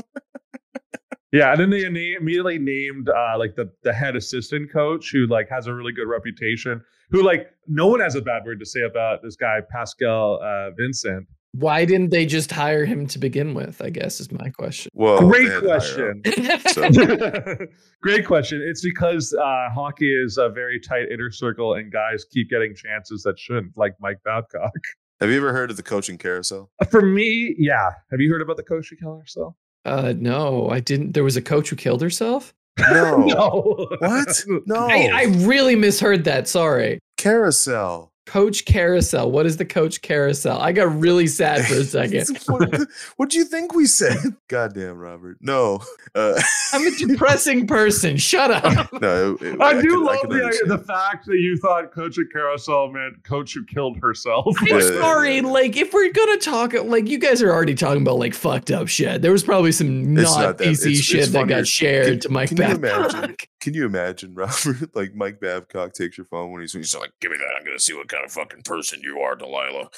[1.32, 5.28] Yeah, and then they na- immediately named uh, like the the head assistant coach who
[5.28, 6.82] like has a really good reputation.
[7.12, 10.72] Who like no one has a bad word to say about this guy Pascal uh,
[10.78, 11.28] Vincent.
[11.54, 13.82] Why didn't they just hire him to begin with?
[13.82, 14.89] I guess is my question.
[14.94, 15.65] Well, Great had him.
[15.65, 16.24] question.
[16.70, 16.89] So
[18.02, 18.62] Great question.
[18.65, 23.24] It's because uh, hockey is a very tight inner circle, and guys keep getting chances
[23.24, 24.72] that shouldn't, like Mike Babcock.
[25.20, 26.72] have you ever heard of the coaching carousel?
[26.89, 27.89] For me, yeah.
[28.12, 29.56] Have you heard about the coaching who killed herself?
[29.86, 31.13] Uh, no, I didn't.
[31.13, 32.54] There was a coach who killed herself.
[32.80, 33.17] No.
[33.28, 33.88] No.
[34.00, 34.44] What?
[34.65, 34.88] No.
[34.88, 36.48] I, I really misheard that.
[36.48, 37.00] Sorry.
[37.17, 38.11] carousel.
[38.26, 39.32] Coach Carousel.
[39.32, 40.60] What is the Coach Carousel?
[40.60, 42.38] I got really sad for a second.
[42.48, 44.18] what, what do you think we said?
[44.48, 45.38] Goddamn, Robert.
[45.42, 45.82] No.
[46.14, 46.38] Uh,
[46.74, 48.18] I'm a depressing person.
[48.18, 48.92] Shut up.
[49.02, 49.38] no.
[49.40, 50.72] it- it- I do could- love could the, understand.
[50.72, 54.46] the fact that you thought Coach at Carousel meant Coach who killed herself.
[54.60, 55.36] I'm Yeah, yeah, sorry.
[55.38, 55.48] yeah.
[55.48, 58.90] Like, if we're gonna talk, like, you guys are already talking about like fucked up
[58.90, 59.22] shit.
[59.22, 62.20] There was probably some not, not that- PC it's- it's shit that got shared Can-
[62.20, 63.36] to Mike can you imagine?
[63.62, 64.94] Can you imagine, Robert?
[64.94, 67.56] Like Mike Babcock takes your phone when he's, he's like, "Give me that.
[67.58, 69.89] I'm gonna see what kind of fucking person you are, Delilah."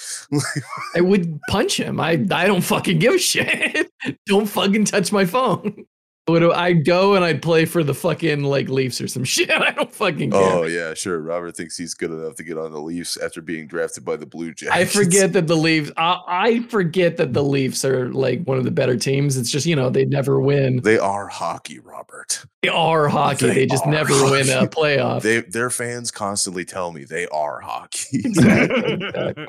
[0.96, 2.00] I would punch him.
[2.00, 3.92] I I don't fucking give a shit.
[4.26, 5.86] don't fucking touch my phone.
[6.30, 9.52] Would I'd go and I'd play for the fucking like Leafs or some shit.
[9.52, 10.56] I don't fucking oh, care.
[10.56, 11.20] oh yeah, sure.
[11.20, 14.26] Robert thinks he's good enough to get on the Leafs after being drafted by the
[14.26, 14.78] Blue Jackets.
[14.78, 15.92] I forget that the Leafs.
[15.98, 19.36] I, I forget that the Leafs are like one of the better teams.
[19.36, 20.80] It's just you know they never win.
[20.82, 22.46] they are hockey, Robert.
[22.62, 23.48] They are hockey.
[23.48, 25.24] They They, just never win a playoff.
[25.24, 28.22] They their fans constantly tell me they are hockey.
[28.24, 29.48] Exactly, exactly.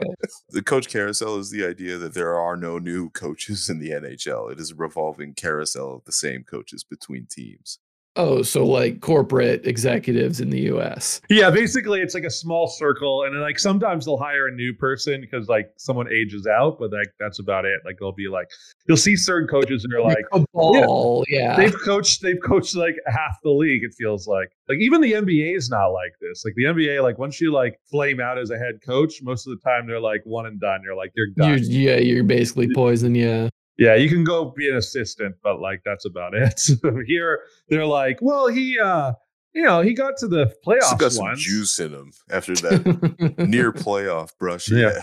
[0.50, 4.50] the coach carousel is the idea that there are no new coaches in the NHL.
[4.50, 7.78] It is a revolving carousel of the same coaches between teams.
[8.16, 11.20] Oh, so like corporate executives in the U.S.
[11.28, 14.72] Yeah, basically it's like a small circle, and then like sometimes they'll hire a new
[14.72, 17.80] person because like someone ages out, but like that's about it.
[17.84, 18.46] Like they'll be like,
[18.86, 21.56] you'll see certain coaches and they're like, a ball, yeah.
[21.56, 23.82] they've coached, they've coached like half the league.
[23.82, 26.44] It feels like, like even the NBA is not like this.
[26.44, 29.58] Like the NBA, like once you like flame out as a head coach, most of
[29.58, 30.82] the time they're like one and done.
[30.84, 31.66] You're like you're You're, done.
[31.68, 33.16] yeah, you're basically poison.
[33.16, 33.48] Yeah.
[33.76, 36.58] Yeah, you can go be an assistant, but like that's about it.
[36.58, 39.12] So Here they're like, well, he, uh
[39.52, 41.40] you know, he got to the playoffs got some once.
[41.40, 44.68] juice in him after that near playoff brush.
[44.68, 45.02] Yeah.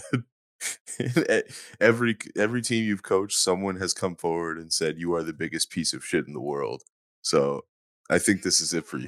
[1.80, 5.72] every every team you've coached, someone has come forward and said you are the biggest
[5.72, 6.84] piece of shit in the world.
[7.22, 7.62] So
[8.10, 9.08] I think this is it for you.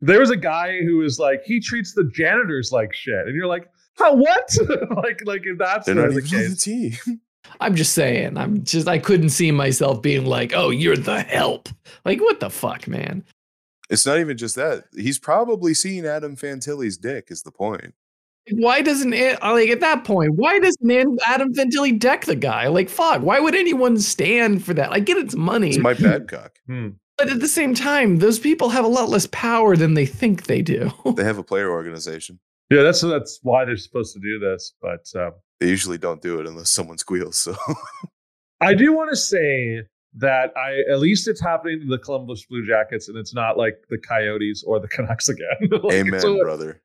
[0.00, 3.46] There was a guy who was like, he treats the janitors like shit, and you're
[3.46, 4.50] like, huh, what?
[4.96, 7.20] like, like if that's They're the, not the even the team.
[7.60, 8.36] I'm just saying.
[8.36, 8.88] I'm just.
[8.88, 11.68] I couldn't see myself being like, "Oh, you're the help."
[12.04, 13.24] Like, what the fuck, man?
[13.90, 14.84] It's not even just that.
[14.94, 17.28] He's probably seen Adam Fantilli's dick.
[17.30, 17.92] Is the point?
[18.52, 19.40] Why doesn't it?
[19.42, 22.68] Like at that point, why doesn't Adam Fantilli deck the guy?
[22.68, 23.22] Like, fuck.
[23.22, 24.92] Why would anyone stand for that?
[24.92, 26.58] I get it's money, It's Mike Babcock.
[26.66, 26.88] Hmm.
[27.18, 30.44] but at the same time, those people have a lot less power than they think
[30.44, 30.90] they do.
[31.16, 32.40] They have a player organization.
[32.70, 34.74] Yeah, that's that's why they're supposed to do this.
[34.80, 37.36] But um, They usually don't do it unless someone squeals.
[37.36, 37.54] So
[38.60, 39.82] I do want to say
[40.16, 43.84] that I at least it's happening to the Columbus Blue Jackets and it's not like
[43.90, 45.46] the Coyotes or the Canucks again.
[45.70, 46.80] Like, Amen, so- brother.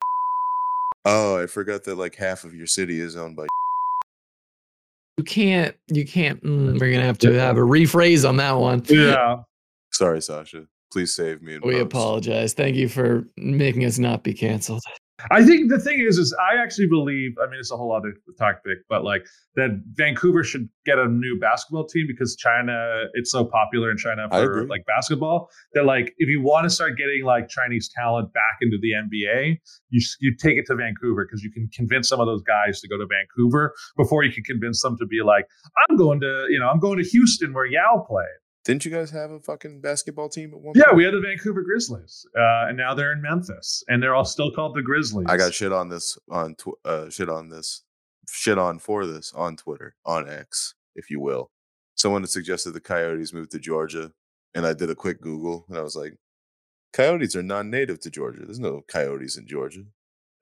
[1.08, 3.46] Oh, I forgot that like half of your city is owned by.
[5.18, 5.74] You can't.
[5.86, 6.42] You can't.
[6.42, 8.82] mm, we're gonna have to have a rephrase on that one.
[8.88, 9.36] Yeah.
[9.92, 10.66] Sorry, Sasha.
[10.92, 11.58] Please save me.
[11.58, 11.82] We post.
[11.82, 12.52] apologize.
[12.54, 14.82] Thank you for making us not be canceled.
[15.30, 17.32] I think the thing is, is I actually believe.
[17.42, 21.38] I mean, it's a whole other topic, but like that Vancouver should get a new
[21.40, 26.28] basketball team because China, it's so popular in China for like basketball that like if
[26.28, 30.58] you want to start getting like Chinese talent back into the NBA, you you take
[30.58, 33.74] it to Vancouver because you can convince some of those guys to go to Vancouver
[33.96, 35.46] before you can convince them to be like,
[35.88, 38.26] I'm going to, you know, I'm going to Houston where Yao played.
[38.66, 40.96] Didn't you guys have a fucking basketball team at one Yeah, point?
[40.96, 44.50] we had the Vancouver Grizzlies, uh, and now they're in Memphis, and they're all still
[44.50, 45.26] called the Grizzlies.
[45.28, 47.84] I got shit on this on tw- uh, shit on this
[48.28, 51.50] shit on for this on Twitter on X, if you will.
[51.94, 54.12] Someone had suggested the Coyotes move to Georgia,
[54.52, 56.18] and I did a quick Google, and I was like,
[56.92, 58.40] "Coyotes are non-native to Georgia.
[58.44, 59.84] There's no coyotes in Georgia."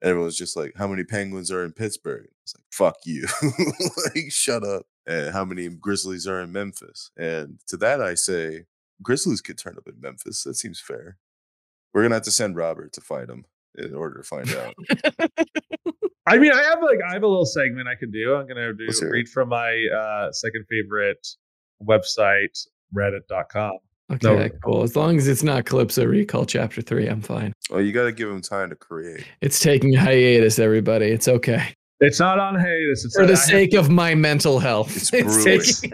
[0.01, 3.27] And everyone's just like, "How many penguins are in Pittsburgh?" It's like, "Fuck you,
[4.15, 7.11] like shut up." And how many Grizzlies are in Memphis?
[7.17, 8.65] And to that I say,
[9.01, 10.43] Grizzlies could turn up in Memphis.
[10.43, 11.17] That seems fair.
[11.93, 13.45] We're gonna have to send Robert to fight them
[13.77, 14.73] in order to find out.
[16.27, 18.35] I mean, I have like I have a little segment I can do.
[18.35, 21.25] I'm gonna do Let's read from my uh, second favorite
[21.83, 22.65] website,
[22.95, 23.77] Reddit.com.
[24.11, 24.83] Okay, cool.
[24.83, 27.53] As long as it's not Calypso Recall Chapter Three, I'm fine.
[27.69, 29.25] Well, you got to give him time to create.
[29.41, 31.07] It's taking a hiatus, everybody.
[31.07, 31.73] It's okay.
[31.99, 33.05] It's not on hiatus.
[33.05, 34.95] It's For the I have- sake of my mental health.
[34.95, 35.43] It's It's,
[35.81, 35.91] taking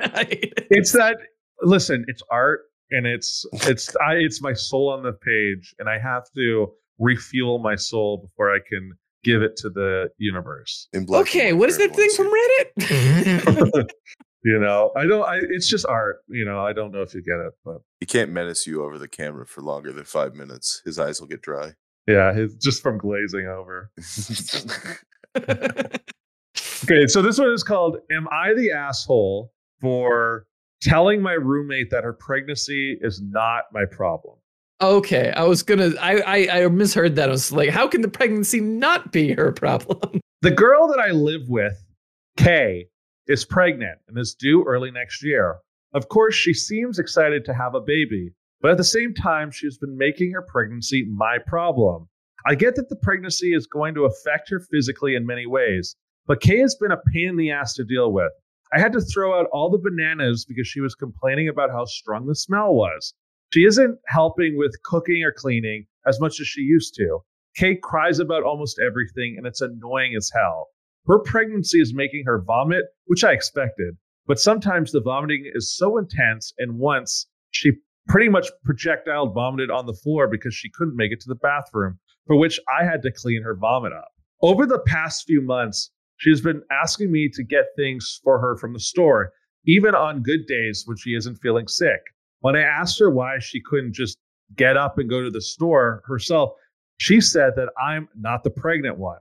[0.70, 1.18] it's that.
[1.62, 6.00] Listen, it's art, and it's it's I it's my soul on the page, and I
[6.00, 8.92] have to refuel my soul before I can
[9.24, 10.88] give it to the universe.
[10.94, 12.32] In black Okay, what is that thing from.
[12.34, 13.90] Reddit?
[14.44, 15.24] You know, I don't.
[15.24, 16.22] I it's just art.
[16.28, 18.98] You know, I don't know if you get it, but He can't menace you over
[18.98, 20.82] the camera for longer than five minutes.
[20.84, 21.74] His eyes will get dry.
[22.08, 23.92] yeah, it's just from glazing over.
[26.84, 30.46] Okay, so this one is called Am I the Asshole for
[30.82, 34.38] Telling My Roommate That Her Pregnancy Is Not My Problem?
[34.82, 35.92] okay, I was gonna.
[36.02, 37.30] I, I I misheard that.
[37.30, 40.20] I was like, how can the pregnancy not be her problem?
[40.42, 41.78] The girl that I live with,
[42.36, 42.88] Kay,
[43.28, 45.58] is pregnant and is due early next year.
[45.94, 49.78] Of course, she seems excited to have a baby, but at the same time, she's
[49.78, 52.10] been making her pregnancy my problem.
[52.46, 56.42] I get that the pregnancy is going to affect her physically in many ways, but
[56.42, 58.32] Kay has been a pain in the ass to deal with.
[58.74, 62.26] I had to throw out all the bananas because she was complaining about how strong
[62.26, 63.14] the smell was.
[63.54, 67.20] She isn't helping with cooking or cleaning as much as she used to.
[67.56, 70.70] Kay cries about almost everything, and it's annoying as hell.
[71.06, 75.98] Her pregnancy is making her vomit, which I expected, but sometimes the vomiting is so
[75.98, 77.72] intense, and once she
[78.08, 82.00] pretty much projectile vomited on the floor because she couldn't make it to the bathroom,
[82.28, 84.10] for which I had to clean her vomit up.
[84.42, 88.56] Over the past few months, she has been asking me to get things for her
[88.58, 89.32] from the store,
[89.66, 92.02] even on good days when she isn't feeling sick.
[92.40, 94.18] When I asked her why she couldn't just
[94.56, 96.52] get up and go to the store herself,
[96.98, 99.20] she said that I'm not the pregnant one.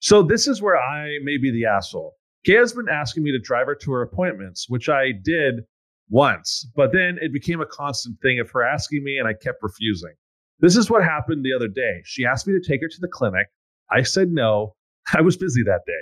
[0.00, 2.14] So this is where I may be the asshole.
[2.44, 5.64] Kay has been asking me to drive her to her appointments, which I did
[6.10, 9.62] once, but then it became a constant thing of her asking me and I kept
[9.62, 10.12] refusing.
[10.60, 12.02] This is what happened the other day.
[12.04, 13.48] She asked me to take her to the clinic.
[13.90, 14.74] I said no.
[15.12, 15.92] I was busy that day.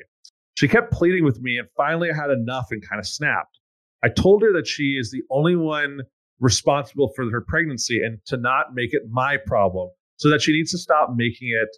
[0.55, 3.59] She kept pleading with me and finally I had enough and kind of snapped.
[4.05, 6.01] I told her that she is the only one
[6.41, 10.73] responsible for her pregnancy and to not make it my problem so that she needs
[10.73, 11.69] to stop making it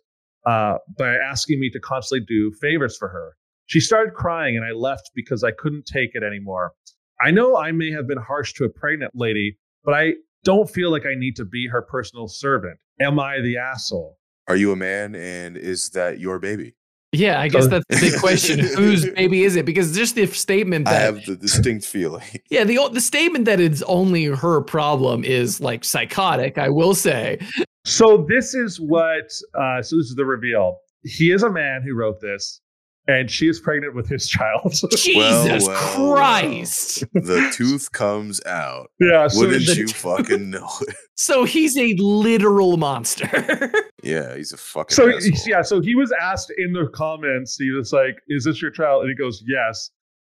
[0.46, 3.34] uh, by asking me to constantly do favors for her.
[3.66, 6.72] She started crying and I left because I couldn't take it anymore.
[7.20, 10.90] I know I may have been harsh to a pregnant lady, but I don't feel
[10.90, 12.78] like I need to be her personal servant.
[13.00, 14.18] Am I the asshole?
[14.46, 16.74] Are you a man and is that your baby?
[17.12, 18.58] Yeah, I guess that's the big question.
[18.76, 19.64] Whose baby is it?
[19.64, 22.24] Because just the statement that I have the distinct feeling.
[22.50, 26.58] yeah, the the statement that it's only her problem is like psychotic.
[26.58, 27.38] I will say.
[27.84, 29.30] So this is what.
[29.54, 30.78] Uh, so this is the reveal.
[31.04, 32.60] He is a man who wrote this,
[33.06, 34.72] and she is pregnant with his child.
[34.96, 36.14] Jesus well, well.
[36.14, 37.04] Christ!
[37.12, 38.90] The tooth comes out.
[39.00, 39.28] yeah.
[39.28, 40.96] So Wouldn't you t- fucking know it?
[41.16, 43.70] So he's a literal monster.
[44.02, 45.32] Yeah, he's a fucking so asshole.
[45.46, 45.62] yeah.
[45.62, 47.56] So he was asked in the comments.
[47.56, 49.90] He was like, "Is this your child?" And he goes, "Yes."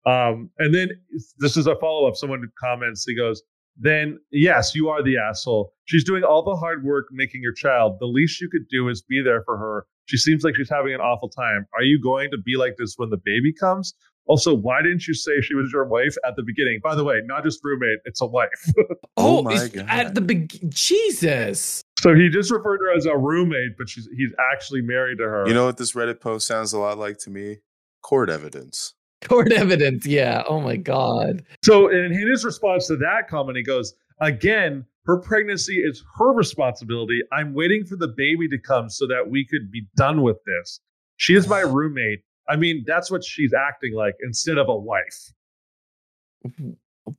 [0.08, 0.89] Um, and then
[1.38, 2.16] this is a follow up.
[2.16, 3.04] Someone comments.
[3.06, 3.43] He goes,
[3.78, 5.74] "Then yes, you are the asshole.
[5.86, 7.98] She's doing all the hard work making your child.
[8.00, 9.86] The least you could do is be there for her.
[10.10, 11.68] She seems like she's having an awful time.
[11.76, 13.93] Are you going to be like this when the baby comes,
[14.26, 16.80] Also, why didn't you say she was your wife at the beginning?
[16.84, 18.49] By the way, not just roommate, it's a wife.
[19.18, 19.86] Oh Oh, my God.
[19.88, 21.82] at the beg Jesus.
[21.99, 25.26] so he just referred to her as a roommate, but she's he's actually married to
[25.26, 25.47] her.
[25.47, 27.57] You know what this Reddit post sounds a lot like to me?
[28.01, 28.93] Court evidence.
[29.24, 30.05] Court evidence.
[30.05, 30.43] Yeah.
[30.47, 31.43] Oh my God.
[31.66, 37.22] So, in his response to that comment, he goes, Again, her pregnancy is her responsibility.
[37.32, 40.80] I'm waiting for the baby to come so that we could be done with this.
[41.17, 42.20] She is my roommate.
[42.47, 45.34] I mean, that's what she's acting like instead of a wife.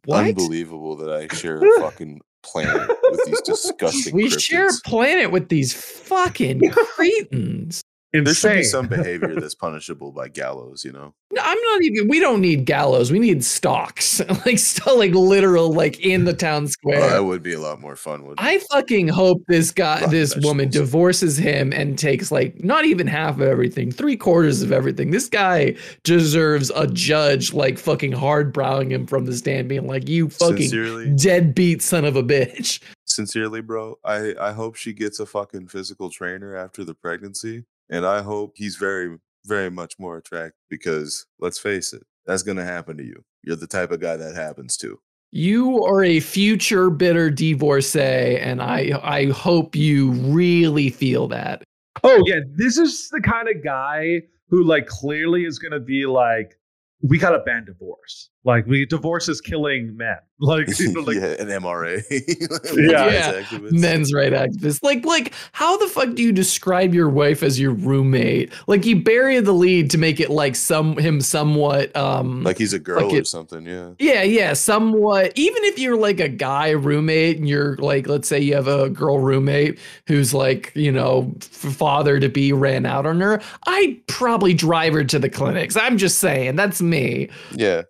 [0.05, 0.27] What?
[0.27, 4.15] Unbelievable that I share a fucking planet with these disgusting.
[4.15, 7.83] We share a planet with these fucking cretins.
[8.13, 10.85] There should be some behavior that's punishable by gallows.
[10.85, 11.15] You know.
[11.33, 12.09] No, I'm not even.
[12.09, 13.13] We don't need gallows.
[13.13, 17.09] We need stocks, like still like literal, like in the town Oh, square.
[17.09, 18.23] that would be a lot more fun.
[18.23, 18.41] Wouldn't?
[18.45, 23.37] I fucking hope this guy, this woman, divorces him and takes like not even half
[23.37, 25.13] of everything, three quarters of everything.
[25.13, 30.09] This guy deserves a judge like fucking hard browing him from the stand, being like,
[30.09, 33.99] "You fucking sincerely, deadbeat son of a bitch." sincerely, bro.
[34.05, 38.53] I I hope she gets a fucking physical trainer after the pregnancy, and I hope
[38.57, 43.25] he's very very much more attractive because let's face it, that's gonna happen to you.
[43.43, 44.99] You're the type of guy that happens to.
[45.33, 51.63] You are a future bitter divorcee, and I I hope you really feel that.
[52.03, 56.07] Oh yeah, this is the kind of guy who like clearly is going to be
[56.07, 56.59] like,
[57.03, 58.31] we got to ban divorce.
[58.43, 60.17] Like, we divorce is killing men.
[60.43, 62.03] Like, you know, like yeah, an MRA.
[62.75, 63.43] Yeah.
[63.53, 63.59] Yeah.
[63.73, 64.83] Men's right activists.
[64.83, 68.51] Like, like, how the fuck do you describe your wife as your roommate?
[68.67, 72.73] Like, you bury the lead to make it like some him somewhat um like he's
[72.73, 73.67] a girl or it- something.
[73.67, 73.91] Yeah.
[73.99, 75.33] yeah, yeah, somewhat.
[75.35, 78.89] Even if you're like a guy roommate and you're like, let's say you have a
[78.89, 84.07] girl roommate who's like, you know, f- father to be ran out on her, I'd
[84.07, 85.77] probably drive her to the clinics.
[85.77, 87.29] I'm just saying, that's me.
[87.53, 87.83] Yeah.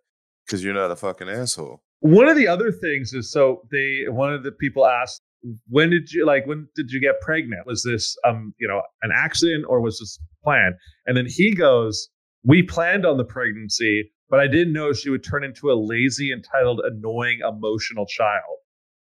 [0.51, 1.81] Because you're not a fucking asshole.
[2.01, 5.23] one of the other things is so they one of the people asked
[5.69, 9.11] when did you like when did you get pregnant was this um you know an
[9.15, 10.75] accident or was this planned
[11.07, 12.09] and then he goes
[12.43, 16.33] we planned on the pregnancy but i didn't know she would turn into a lazy
[16.33, 18.57] entitled annoying emotional child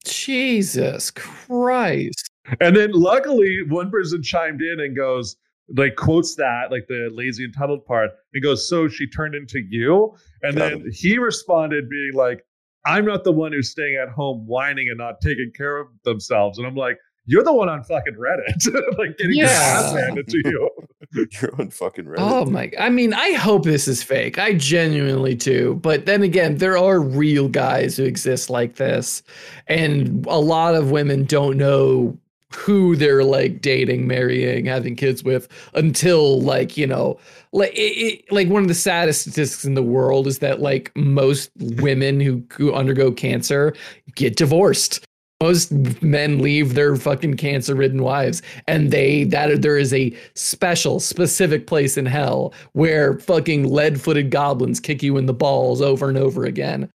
[0.03, 2.29] Jesus Christ.
[2.59, 5.35] and then luckily one person chimed in and goes
[5.75, 10.15] like quotes that like the lazy entitled part and goes so she turned into you
[10.43, 12.43] and Got then he responded being like
[12.85, 16.57] i'm not the one who's staying at home whining and not taking care of themselves
[16.57, 20.41] and i'm like you're the one on fucking reddit like getting your ass handed to
[20.45, 20.69] you
[21.13, 22.19] You're on fucking Reddit.
[22.19, 22.71] Oh my!
[22.79, 24.39] I mean, I hope this is fake.
[24.39, 25.75] I genuinely do.
[25.75, 29.21] But then again, there are real guys who exist like this,
[29.67, 32.17] and a lot of women don't know
[32.55, 37.17] who they're like dating, marrying, having kids with until like you know,
[37.51, 40.91] like it, it, like one of the saddest statistics in the world is that like
[40.95, 43.73] most women who who undergo cancer
[44.15, 45.05] get divorced.
[45.41, 45.71] Most
[46.03, 51.97] men leave their fucking cancer-ridden wives, and they that there is a special, specific place
[51.97, 56.91] in hell where fucking lead-footed goblins kick you in the balls over and over again.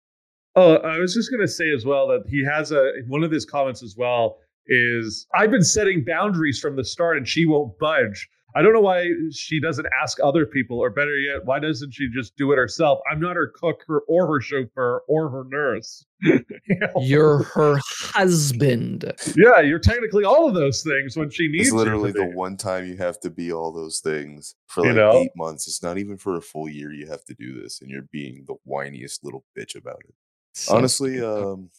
[0.57, 3.47] Oh, I was just gonna say as well that he has a one of his
[3.47, 4.37] comments as well
[4.67, 8.29] is I've been setting boundaries from the start and she won't budge.
[8.57, 12.09] I don't know why she doesn't ask other people, or better yet, why doesn't she
[12.15, 13.01] just do it herself?
[13.11, 16.07] I'm not her cook, her or her chauffeur, or her nurse.
[16.23, 16.89] You know?
[17.03, 17.79] You're her
[18.25, 19.13] husband.
[19.37, 22.27] yeah, you're technically all of those things when she needs It's you literally to the
[22.27, 22.33] be.
[22.35, 25.13] one time you have to be all those things for You like know?
[25.19, 25.67] eight months.
[25.69, 26.93] It's not even for a full year.
[26.93, 30.15] You have to do this, and you're being the whiniest little bitch about it.
[30.55, 31.71] So- Honestly, um,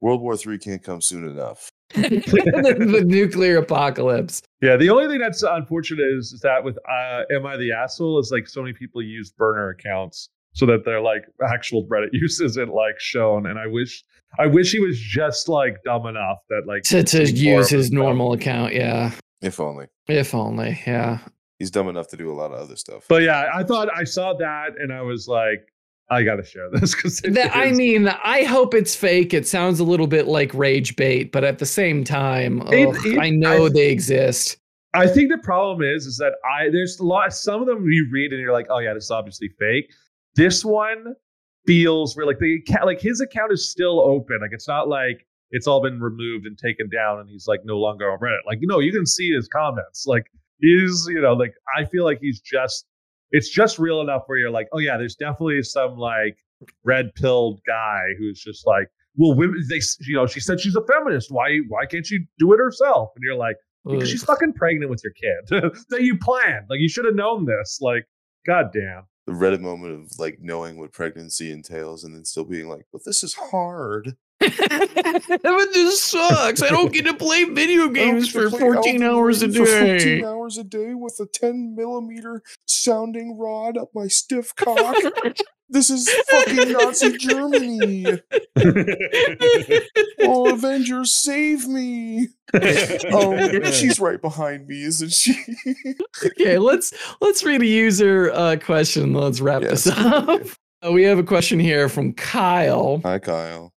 [0.00, 1.68] World War Three can't come soon enough.
[1.94, 2.00] the,
[2.98, 4.42] the nuclear apocalypse.
[4.60, 8.18] Yeah, the only thing that's unfortunate is, is that with uh, "Am I the asshole?"
[8.18, 12.40] is like so many people use burner accounts so that their like actual Reddit use
[12.40, 13.46] isn't like shown.
[13.46, 14.04] And I wish,
[14.38, 17.92] I wish he was just like dumb enough that like To, to use his himself.
[17.92, 19.12] normal account, yeah.
[19.42, 21.18] If only If only, yeah.
[21.58, 23.04] he's dumb enough to do a lot of other stuff.
[23.08, 25.66] But yeah, I thought I saw that and I was like,
[26.10, 27.22] I got to share this because
[27.54, 29.32] I mean, I hope it's fake.
[29.32, 33.06] It sounds a little bit like rage bait, but at the same time, It- ugh,
[33.06, 34.58] it- I know I- they exist.
[34.96, 37.32] I think the problem is, is that I there's a lot.
[37.34, 39.90] Some of them you read and you're like, oh yeah, this is obviously fake.
[40.36, 41.14] This one
[41.66, 44.38] feels where like the account, like his account is still open.
[44.40, 47.76] Like it's not like it's all been removed and taken down, and he's like no
[47.78, 48.46] longer on Reddit.
[48.46, 50.04] Like you know, you can see his comments.
[50.06, 50.26] Like
[50.60, 52.86] he's you know, like I feel like he's just
[53.34, 56.36] it's just real enough where you're like, oh yeah, there's definitely some like
[56.84, 60.84] red pilled guy who's just like, well, women they you know, she said she's a
[60.86, 61.30] feminist.
[61.30, 63.10] Why why can't she do it herself?
[63.16, 63.56] And you're like.
[63.86, 66.64] Because she's fucking pregnant with your kid that you planned.
[66.70, 67.80] Like you should have known this.
[67.82, 68.06] Like,
[68.46, 69.02] goddamn.
[69.26, 73.02] the Reddit moment of like knowing what pregnancy entails and then still being like, but
[73.04, 74.16] this is hard.
[74.40, 76.62] but this sucks.
[76.62, 79.64] I don't get to play video games for play 14 Elden hours a day.
[79.64, 84.96] 14 hours a day with a 10 millimeter sounding rod up my stiff cock.
[85.68, 88.06] this is fucking Nazi Germany.
[90.20, 92.28] Oh, Avengers, save me.
[93.12, 95.34] Oh, she's right behind me, isn't she?
[96.24, 99.12] okay, let's let's read a user uh, question.
[99.12, 100.40] Let's wrap Yes, this up.
[100.84, 103.00] Uh, we have a question here from Kyle.
[103.04, 103.73] Hi, Kyle.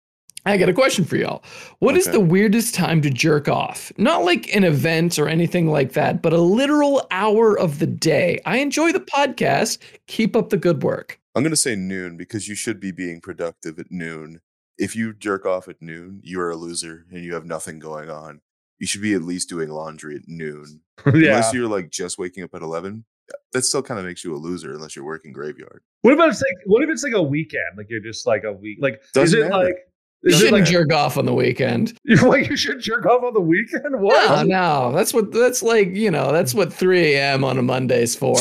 [0.46, 1.42] I got a question for y'all.
[1.78, 2.18] What is Okay.
[2.18, 3.90] the weirdest time to jerk off?
[3.96, 8.40] Not like an event or anything like that, but a literal hour of the day.
[8.44, 9.78] I enjoy the podcast.
[10.06, 11.18] Keep up the good work.
[11.34, 14.40] I'm going to say noon because you should be being productive at noon.
[14.76, 18.10] If you jerk off at noon, you are a loser and you have nothing going
[18.10, 18.40] on.
[18.78, 20.80] You should be at least doing laundry at noon.
[21.06, 21.12] yeah.
[21.12, 23.04] Unless you're like just waking up at 11,
[23.52, 25.82] that still kind of makes you a loser unless you're working graveyard.
[26.02, 26.66] What about it's like?
[26.66, 27.78] What if it's like a weekend?
[27.78, 28.78] Like you're just like a week.
[28.80, 29.64] Like Doesn't is it matter.
[29.64, 29.76] like?
[30.24, 31.98] You Is shouldn't like jerk off on the weekend.
[32.04, 34.00] you like you should jerk off on the weekend?
[34.00, 34.46] What?
[34.46, 35.88] No, no, that's what that's like.
[35.90, 37.44] You know, that's what 3 a.m.
[37.44, 38.36] on a Monday's for.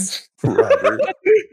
[0.44, 1.00] Robert.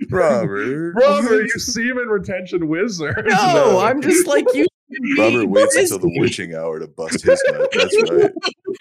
[0.09, 0.93] Robert.
[0.95, 3.23] Robert, you semen retention wizard.
[3.27, 3.79] No, No.
[3.79, 4.65] I'm just like you.
[4.91, 7.69] should be Robert waits until the witching hour to bust his nut.
[7.71, 8.31] That's right.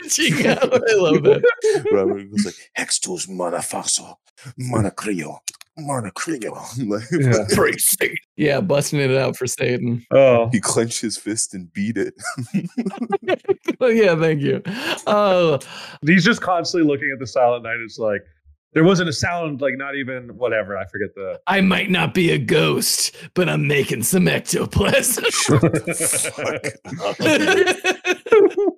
[0.02, 1.44] Witching hour, I love it.
[1.92, 4.14] Robert was like, Hextus motherfucker,
[4.58, 5.38] monocrio,
[5.78, 6.56] monocrio.
[7.10, 7.30] Yeah.
[7.38, 8.16] Like, praise Satan.
[8.36, 10.04] Yeah, busting it out for Satan.
[10.10, 12.14] Oh, He clenched his fist and beat it.
[13.80, 14.60] Oh, yeah, thank you.
[15.06, 15.60] Oh,
[16.04, 17.76] he's just constantly looking at the Silent Night.
[17.84, 18.22] It's like
[18.72, 19.60] there wasn't a sound.
[19.60, 20.76] Like not even whatever.
[20.76, 21.38] I forget the.
[21.46, 25.24] I might not be a ghost, but I'm making some ectoplasm.
[25.30, 26.66] Shut the fuck
[28.66, 28.74] up.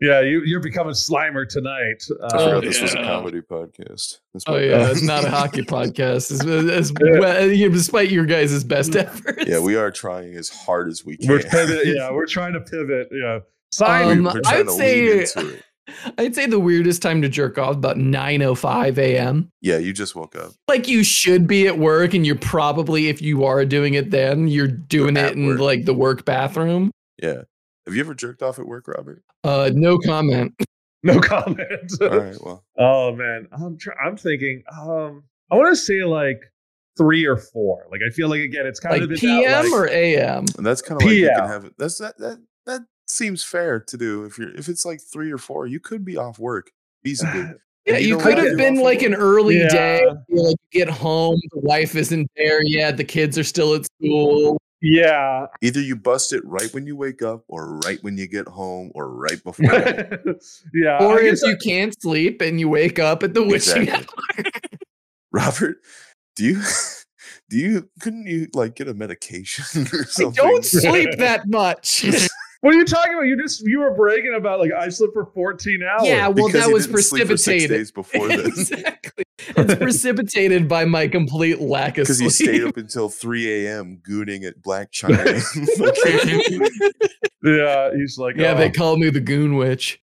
[0.00, 2.02] Yeah, you you're becoming Slimer tonight.
[2.22, 4.18] I Uh, forgot Oh, this was a comedy podcast.
[4.32, 4.90] That's oh yeah, bad.
[4.92, 6.30] it's not a hockey podcast.
[6.32, 7.18] As, as, Yeah.
[7.20, 9.44] well, you know, despite your guys' best efforts.
[9.46, 11.28] Yeah, we are trying as hard as we can.
[11.28, 11.86] we're pivot.
[11.86, 13.08] Yeah, we're trying to pivot.
[13.12, 13.40] Yeah,
[13.72, 14.26] sign.
[14.26, 15.62] Um, I'd say- lean into it.
[16.18, 19.50] I'd say the weirdest time to jerk off about 9:05 a.m.
[19.60, 20.52] Yeah, you just woke up.
[20.68, 24.46] Like you should be at work, and you're probably, if you are doing it, then
[24.46, 25.58] you're doing At it in work.
[25.58, 26.92] like the work bathroom.
[27.20, 27.42] Yeah.
[27.86, 29.22] Have you ever jerked off at work, Robert?
[29.44, 30.54] Uh, no comment.
[31.02, 31.60] no comment.
[32.00, 32.36] All right.
[32.42, 34.62] Well, oh man, I'm try- I'm thinking.
[34.80, 36.40] Um, I want to say like
[36.96, 37.86] three or four.
[37.90, 40.44] Like I feel like again, it's kind Like of in that, PM like- or AM?
[40.56, 41.74] and that's kind of like you can have it.
[41.78, 44.24] That's that that that seems fair to do.
[44.24, 46.70] If you're if it's like three or four, you could be off work
[47.04, 47.54] feasibly.
[47.86, 49.68] Yeah, you, know could have been like an early Yeah.
[49.70, 50.02] day.
[50.28, 53.86] you like you get home, the wife isn't there yet, the kids are still at
[53.86, 54.60] school.
[54.82, 55.46] Yeah.
[55.62, 58.90] Either you bust it right when you wake up, or right when you get home,
[58.94, 59.64] or right before.
[60.74, 60.98] yeah.
[61.04, 64.44] or I if guess you can't sleep and you wake up at the witching Exactly.
[65.32, 65.76] Robert,
[66.36, 66.62] do you
[67.50, 70.04] do you couldn't you like get a medication or something?
[70.04, 70.34] I something?
[70.44, 72.04] don't sleep that much.
[72.62, 73.22] What are you talking about?
[73.22, 76.06] You just you were bragging about like I slept for 14 hours.
[76.06, 77.70] yeah, well, Because that he was didn't sleep for six precipitated.
[77.70, 78.70] days before this.
[78.70, 79.24] exactly.
[79.56, 82.18] It's precipitated by my complete lack of sleep.
[82.18, 84.00] Because he stayed up until 3 a.m.
[84.08, 85.40] gooning at Blac Chyna.
[87.42, 87.90] yeah.
[87.94, 90.00] He's like, yeah, oh, they call me the Goon Witch.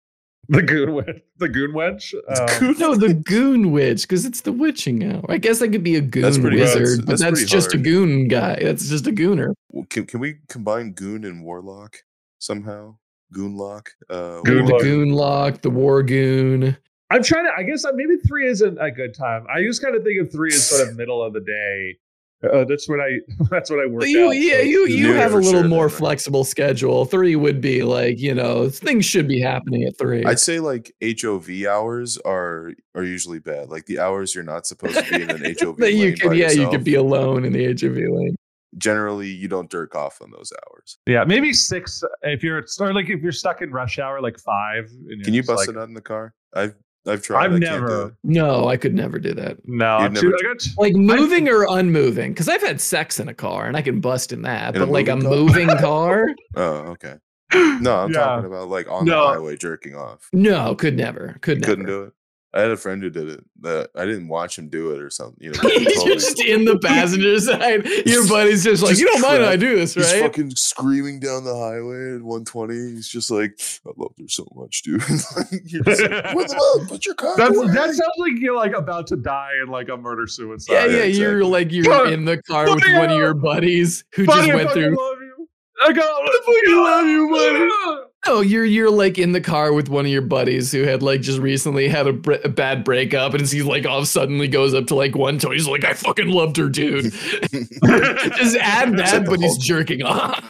[0.50, 1.22] the goon witch.
[1.38, 2.14] The goon wench.
[2.14, 5.24] Um, No, the Goon Witch, because it's the witching hour.
[5.30, 7.46] I guess I could be a Goon That's pretty- Wizard, that's- but that's that's pretty
[7.52, 7.78] just a.
[7.78, 8.58] Goon guy.
[8.62, 9.54] That's just a Gooner.
[9.70, 11.98] Well, can, can we combine Goon and Warlock
[12.40, 12.98] somehow?
[13.34, 13.88] Goonlock?
[14.10, 14.82] Uh, Goon The Lock.
[14.82, 16.76] Goon Lock, the War Goon.
[17.12, 17.52] I'm trying to.
[17.56, 19.46] I guess uh, maybe three isn't a good time.
[19.54, 21.98] I just kind of think of three as sort of middle of the day.
[22.44, 23.20] Uh, that's when I.
[23.52, 24.00] That's what I work.
[24.00, 25.98] But you, out, yeah, so- you you have a little sure more then, right?
[26.00, 27.06] flexible schedule.
[27.06, 30.26] Three would be like you know things should be happening at three.
[30.26, 33.70] I'd say like HOV hours are are usually bad.
[33.70, 36.30] Like the hours you're not supposed to be in an HOV That you lane could
[36.30, 38.36] by yeah you could be alone in the HOV lane.
[38.78, 40.98] Generally, you don't jerk off on those hours.
[41.06, 44.90] Yeah, maybe six if you're or like if you're stuck in rush hour, like five.
[45.10, 46.34] and Can you bust like, it out in the car?
[46.56, 46.74] I've
[47.08, 47.46] I've tried.
[47.46, 49.58] I've I never- No, I could never do that.
[49.66, 53.28] No, You'd too- never- I got Like moving or unmoving, because I've had sex in
[53.28, 54.76] a car and I can bust in that.
[54.76, 56.28] In a but like a moving car?
[56.28, 57.16] moving car, Oh, okay.
[57.54, 58.20] No, I'm Yeah.
[58.20, 59.22] talking about like on No.
[59.22, 60.30] the highway jerking off.
[60.32, 61.72] no, could never, could You never.
[61.72, 62.14] couldn't do it.
[62.54, 63.44] I had a friend who did it.
[63.64, 65.38] Uh, I didn't watch him do it or something.
[65.40, 66.14] You know, but he He's told me.
[66.16, 67.86] just in the passenger side.
[68.06, 69.50] Your buddy's just like, Just you don't mind crap.
[69.52, 70.22] I do this, He's right?
[70.24, 72.74] fucking screaming down the highway at 120.
[72.74, 75.02] He's just like, I love her so much, dude.
[75.66, 76.90] You're just like, "What the fuck?
[76.90, 79.88] Put your cock That's, away." that sounds like you're like about to die in like
[79.88, 80.74] a murder suicide.
[80.74, 82.08] yeah, yeah, Yeah, You're like you're Fuck.
[82.10, 84.98] in the car with one of your buddies who Buddy, just went fucking through.
[84.98, 85.48] love you.
[85.84, 88.02] I got I fucking love you, buddy.
[88.28, 91.22] Oh, you're you're like in the car with one of your buddies who had like
[91.22, 94.76] just recently had a, bre- a bad breakup, and he's like all of suddenly goes
[94.76, 95.54] up to like one toy.
[95.54, 100.44] He's like, "I fucking loved her, dude." just add that, but he's jerking off.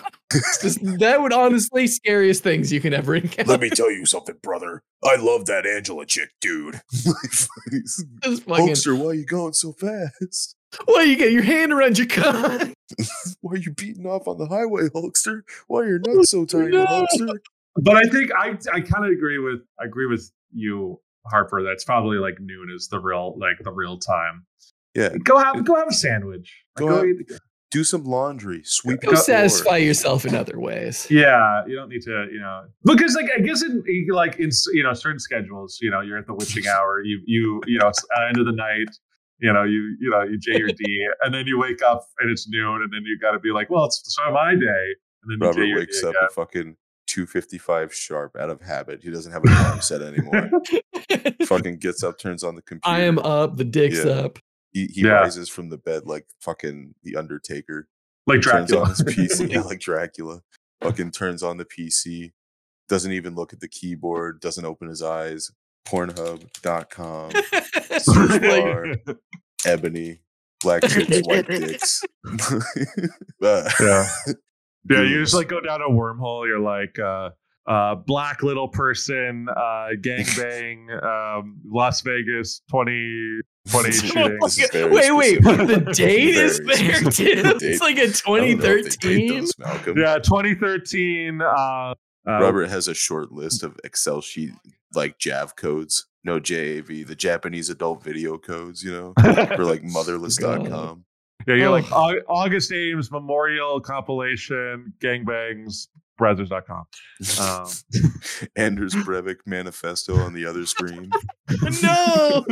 [0.61, 3.51] Just, that would honestly scariest things you can ever encounter.
[3.51, 4.83] Let me tell you something, brother.
[5.03, 6.81] I love that Angela chick, dude.
[6.91, 7.83] Fucking,
[8.47, 10.55] Hulkster, why you going so fast?
[10.85, 12.69] why you get your hand around your cock?
[13.41, 15.41] Why are you beating off on the highway, Hulkster?
[15.67, 16.85] Why are your nuts so tiny, No.
[16.85, 17.39] Hulkster?
[17.75, 21.63] But I think I I kind of agree with I agree with you, Harper.
[21.63, 24.45] That's probably like noon is the real like the real time.
[24.95, 26.53] Yeah, Go have go have a sandwich.
[26.77, 27.31] Go Go have- eat-
[27.71, 29.77] do some laundry, sweep Go satisfy floor.
[29.77, 31.07] yourself in other ways.
[31.09, 34.83] yeah, you don't need to, you know, because like I guess in like in you
[34.83, 37.01] know certain schedules, you know, you're at the witching hour.
[37.01, 38.89] You you you know it's at the end of the night.
[39.39, 42.29] You know, you you know you J your D, and then you wake up and
[42.29, 44.59] it's noon, and then you got to be like, well, it's the start my day,
[45.23, 46.23] and then you Robert J your wakes D up again.
[46.25, 46.75] at fucking
[47.11, 49.03] 255 sharp out of habit.
[49.03, 50.49] He doesn't have an alarm set anymore.
[51.45, 52.95] fucking gets up, turns on the computer.
[52.95, 53.57] I am up.
[53.57, 54.11] The dick's Yeah.
[54.11, 54.39] up.
[54.71, 55.11] He, he Yeah.
[55.19, 57.87] rises from the bed like fucking the Undertaker.
[58.27, 60.41] like Turns on his PC yeah, like Dracula.
[60.81, 62.31] Fucking turns on the PC.
[62.87, 64.39] Doesn't even look at the keyboard.
[64.39, 65.51] Doesn't open his eyes.
[65.87, 67.31] Pornhub.com.
[67.99, 68.85] Search Like, bar.
[69.65, 70.21] Ebony.
[70.61, 72.03] Black chicks, white dicks.
[73.41, 74.07] Yeah.
[74.89, 75.29] Yeah, you Goose.
[75.29, 76.47] just like go down a wormhole.
[76.47, 77.31] You're like, uh,
[77.67, 84.37] uh, black little person, uh, gangbang, um, Las Vegas, 20, 20 This is shooting.
[84.41, 85.43] This is very wait, wait.
[85.67, 87.43] The date is there too.
[87.43, 89.85] The It's like a I don't know if they date 2013.
[89.85, 91.41] those, Yeah, 2013.
[91.41, 91.93] Uh, uh,
[92.25, 94.51] Robert has a short list of Excel sheet
[94.93, 96.07] like JAV codes.
[96.23, 99.13] No JAV, the Japanese adult video codes, you know,
[99.55, 101.05] for like motherless.com.
[101.47, 102.13] yeah, you're like Oh.
[102.27, 105.87] August Ames Memorial Compilation, Gangbangs,
[106.17, 106.85] Brothers.com.
[107.39, 107.67] Um,
[108.55, 111.09] Anders Breivik manifesto on the other screen.
[111.81, 112.45] no.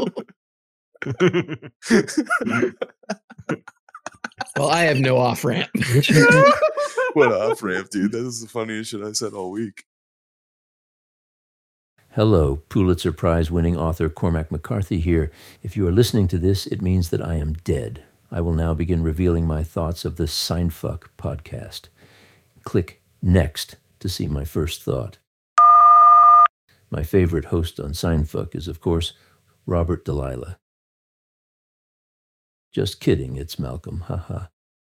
[4.57, 5.69] Well, I have no off ramp.
[7.13, 8.11] what off ramp, dude.
[8.11, 9.83] That is the funniest shit I said all week.
[12.13, 15.31] Hello, Pulitzer Prize winning author Cormac McCarthy here.
[15.61, 18.03] If you are listening to this, it means that I am dead.
[18.32, 21.88] I will now begin revealing my thoughts of the Seinfuck podcast.
[22.63, 25.17] Click next to see my first thought.
[26.91, 29.13] My favorite host on Seinfuck is, of course,
[29.65, 30.59] Robert Delilah.
[32.71, 34.47] Just kidding, it's Malcolm, haha.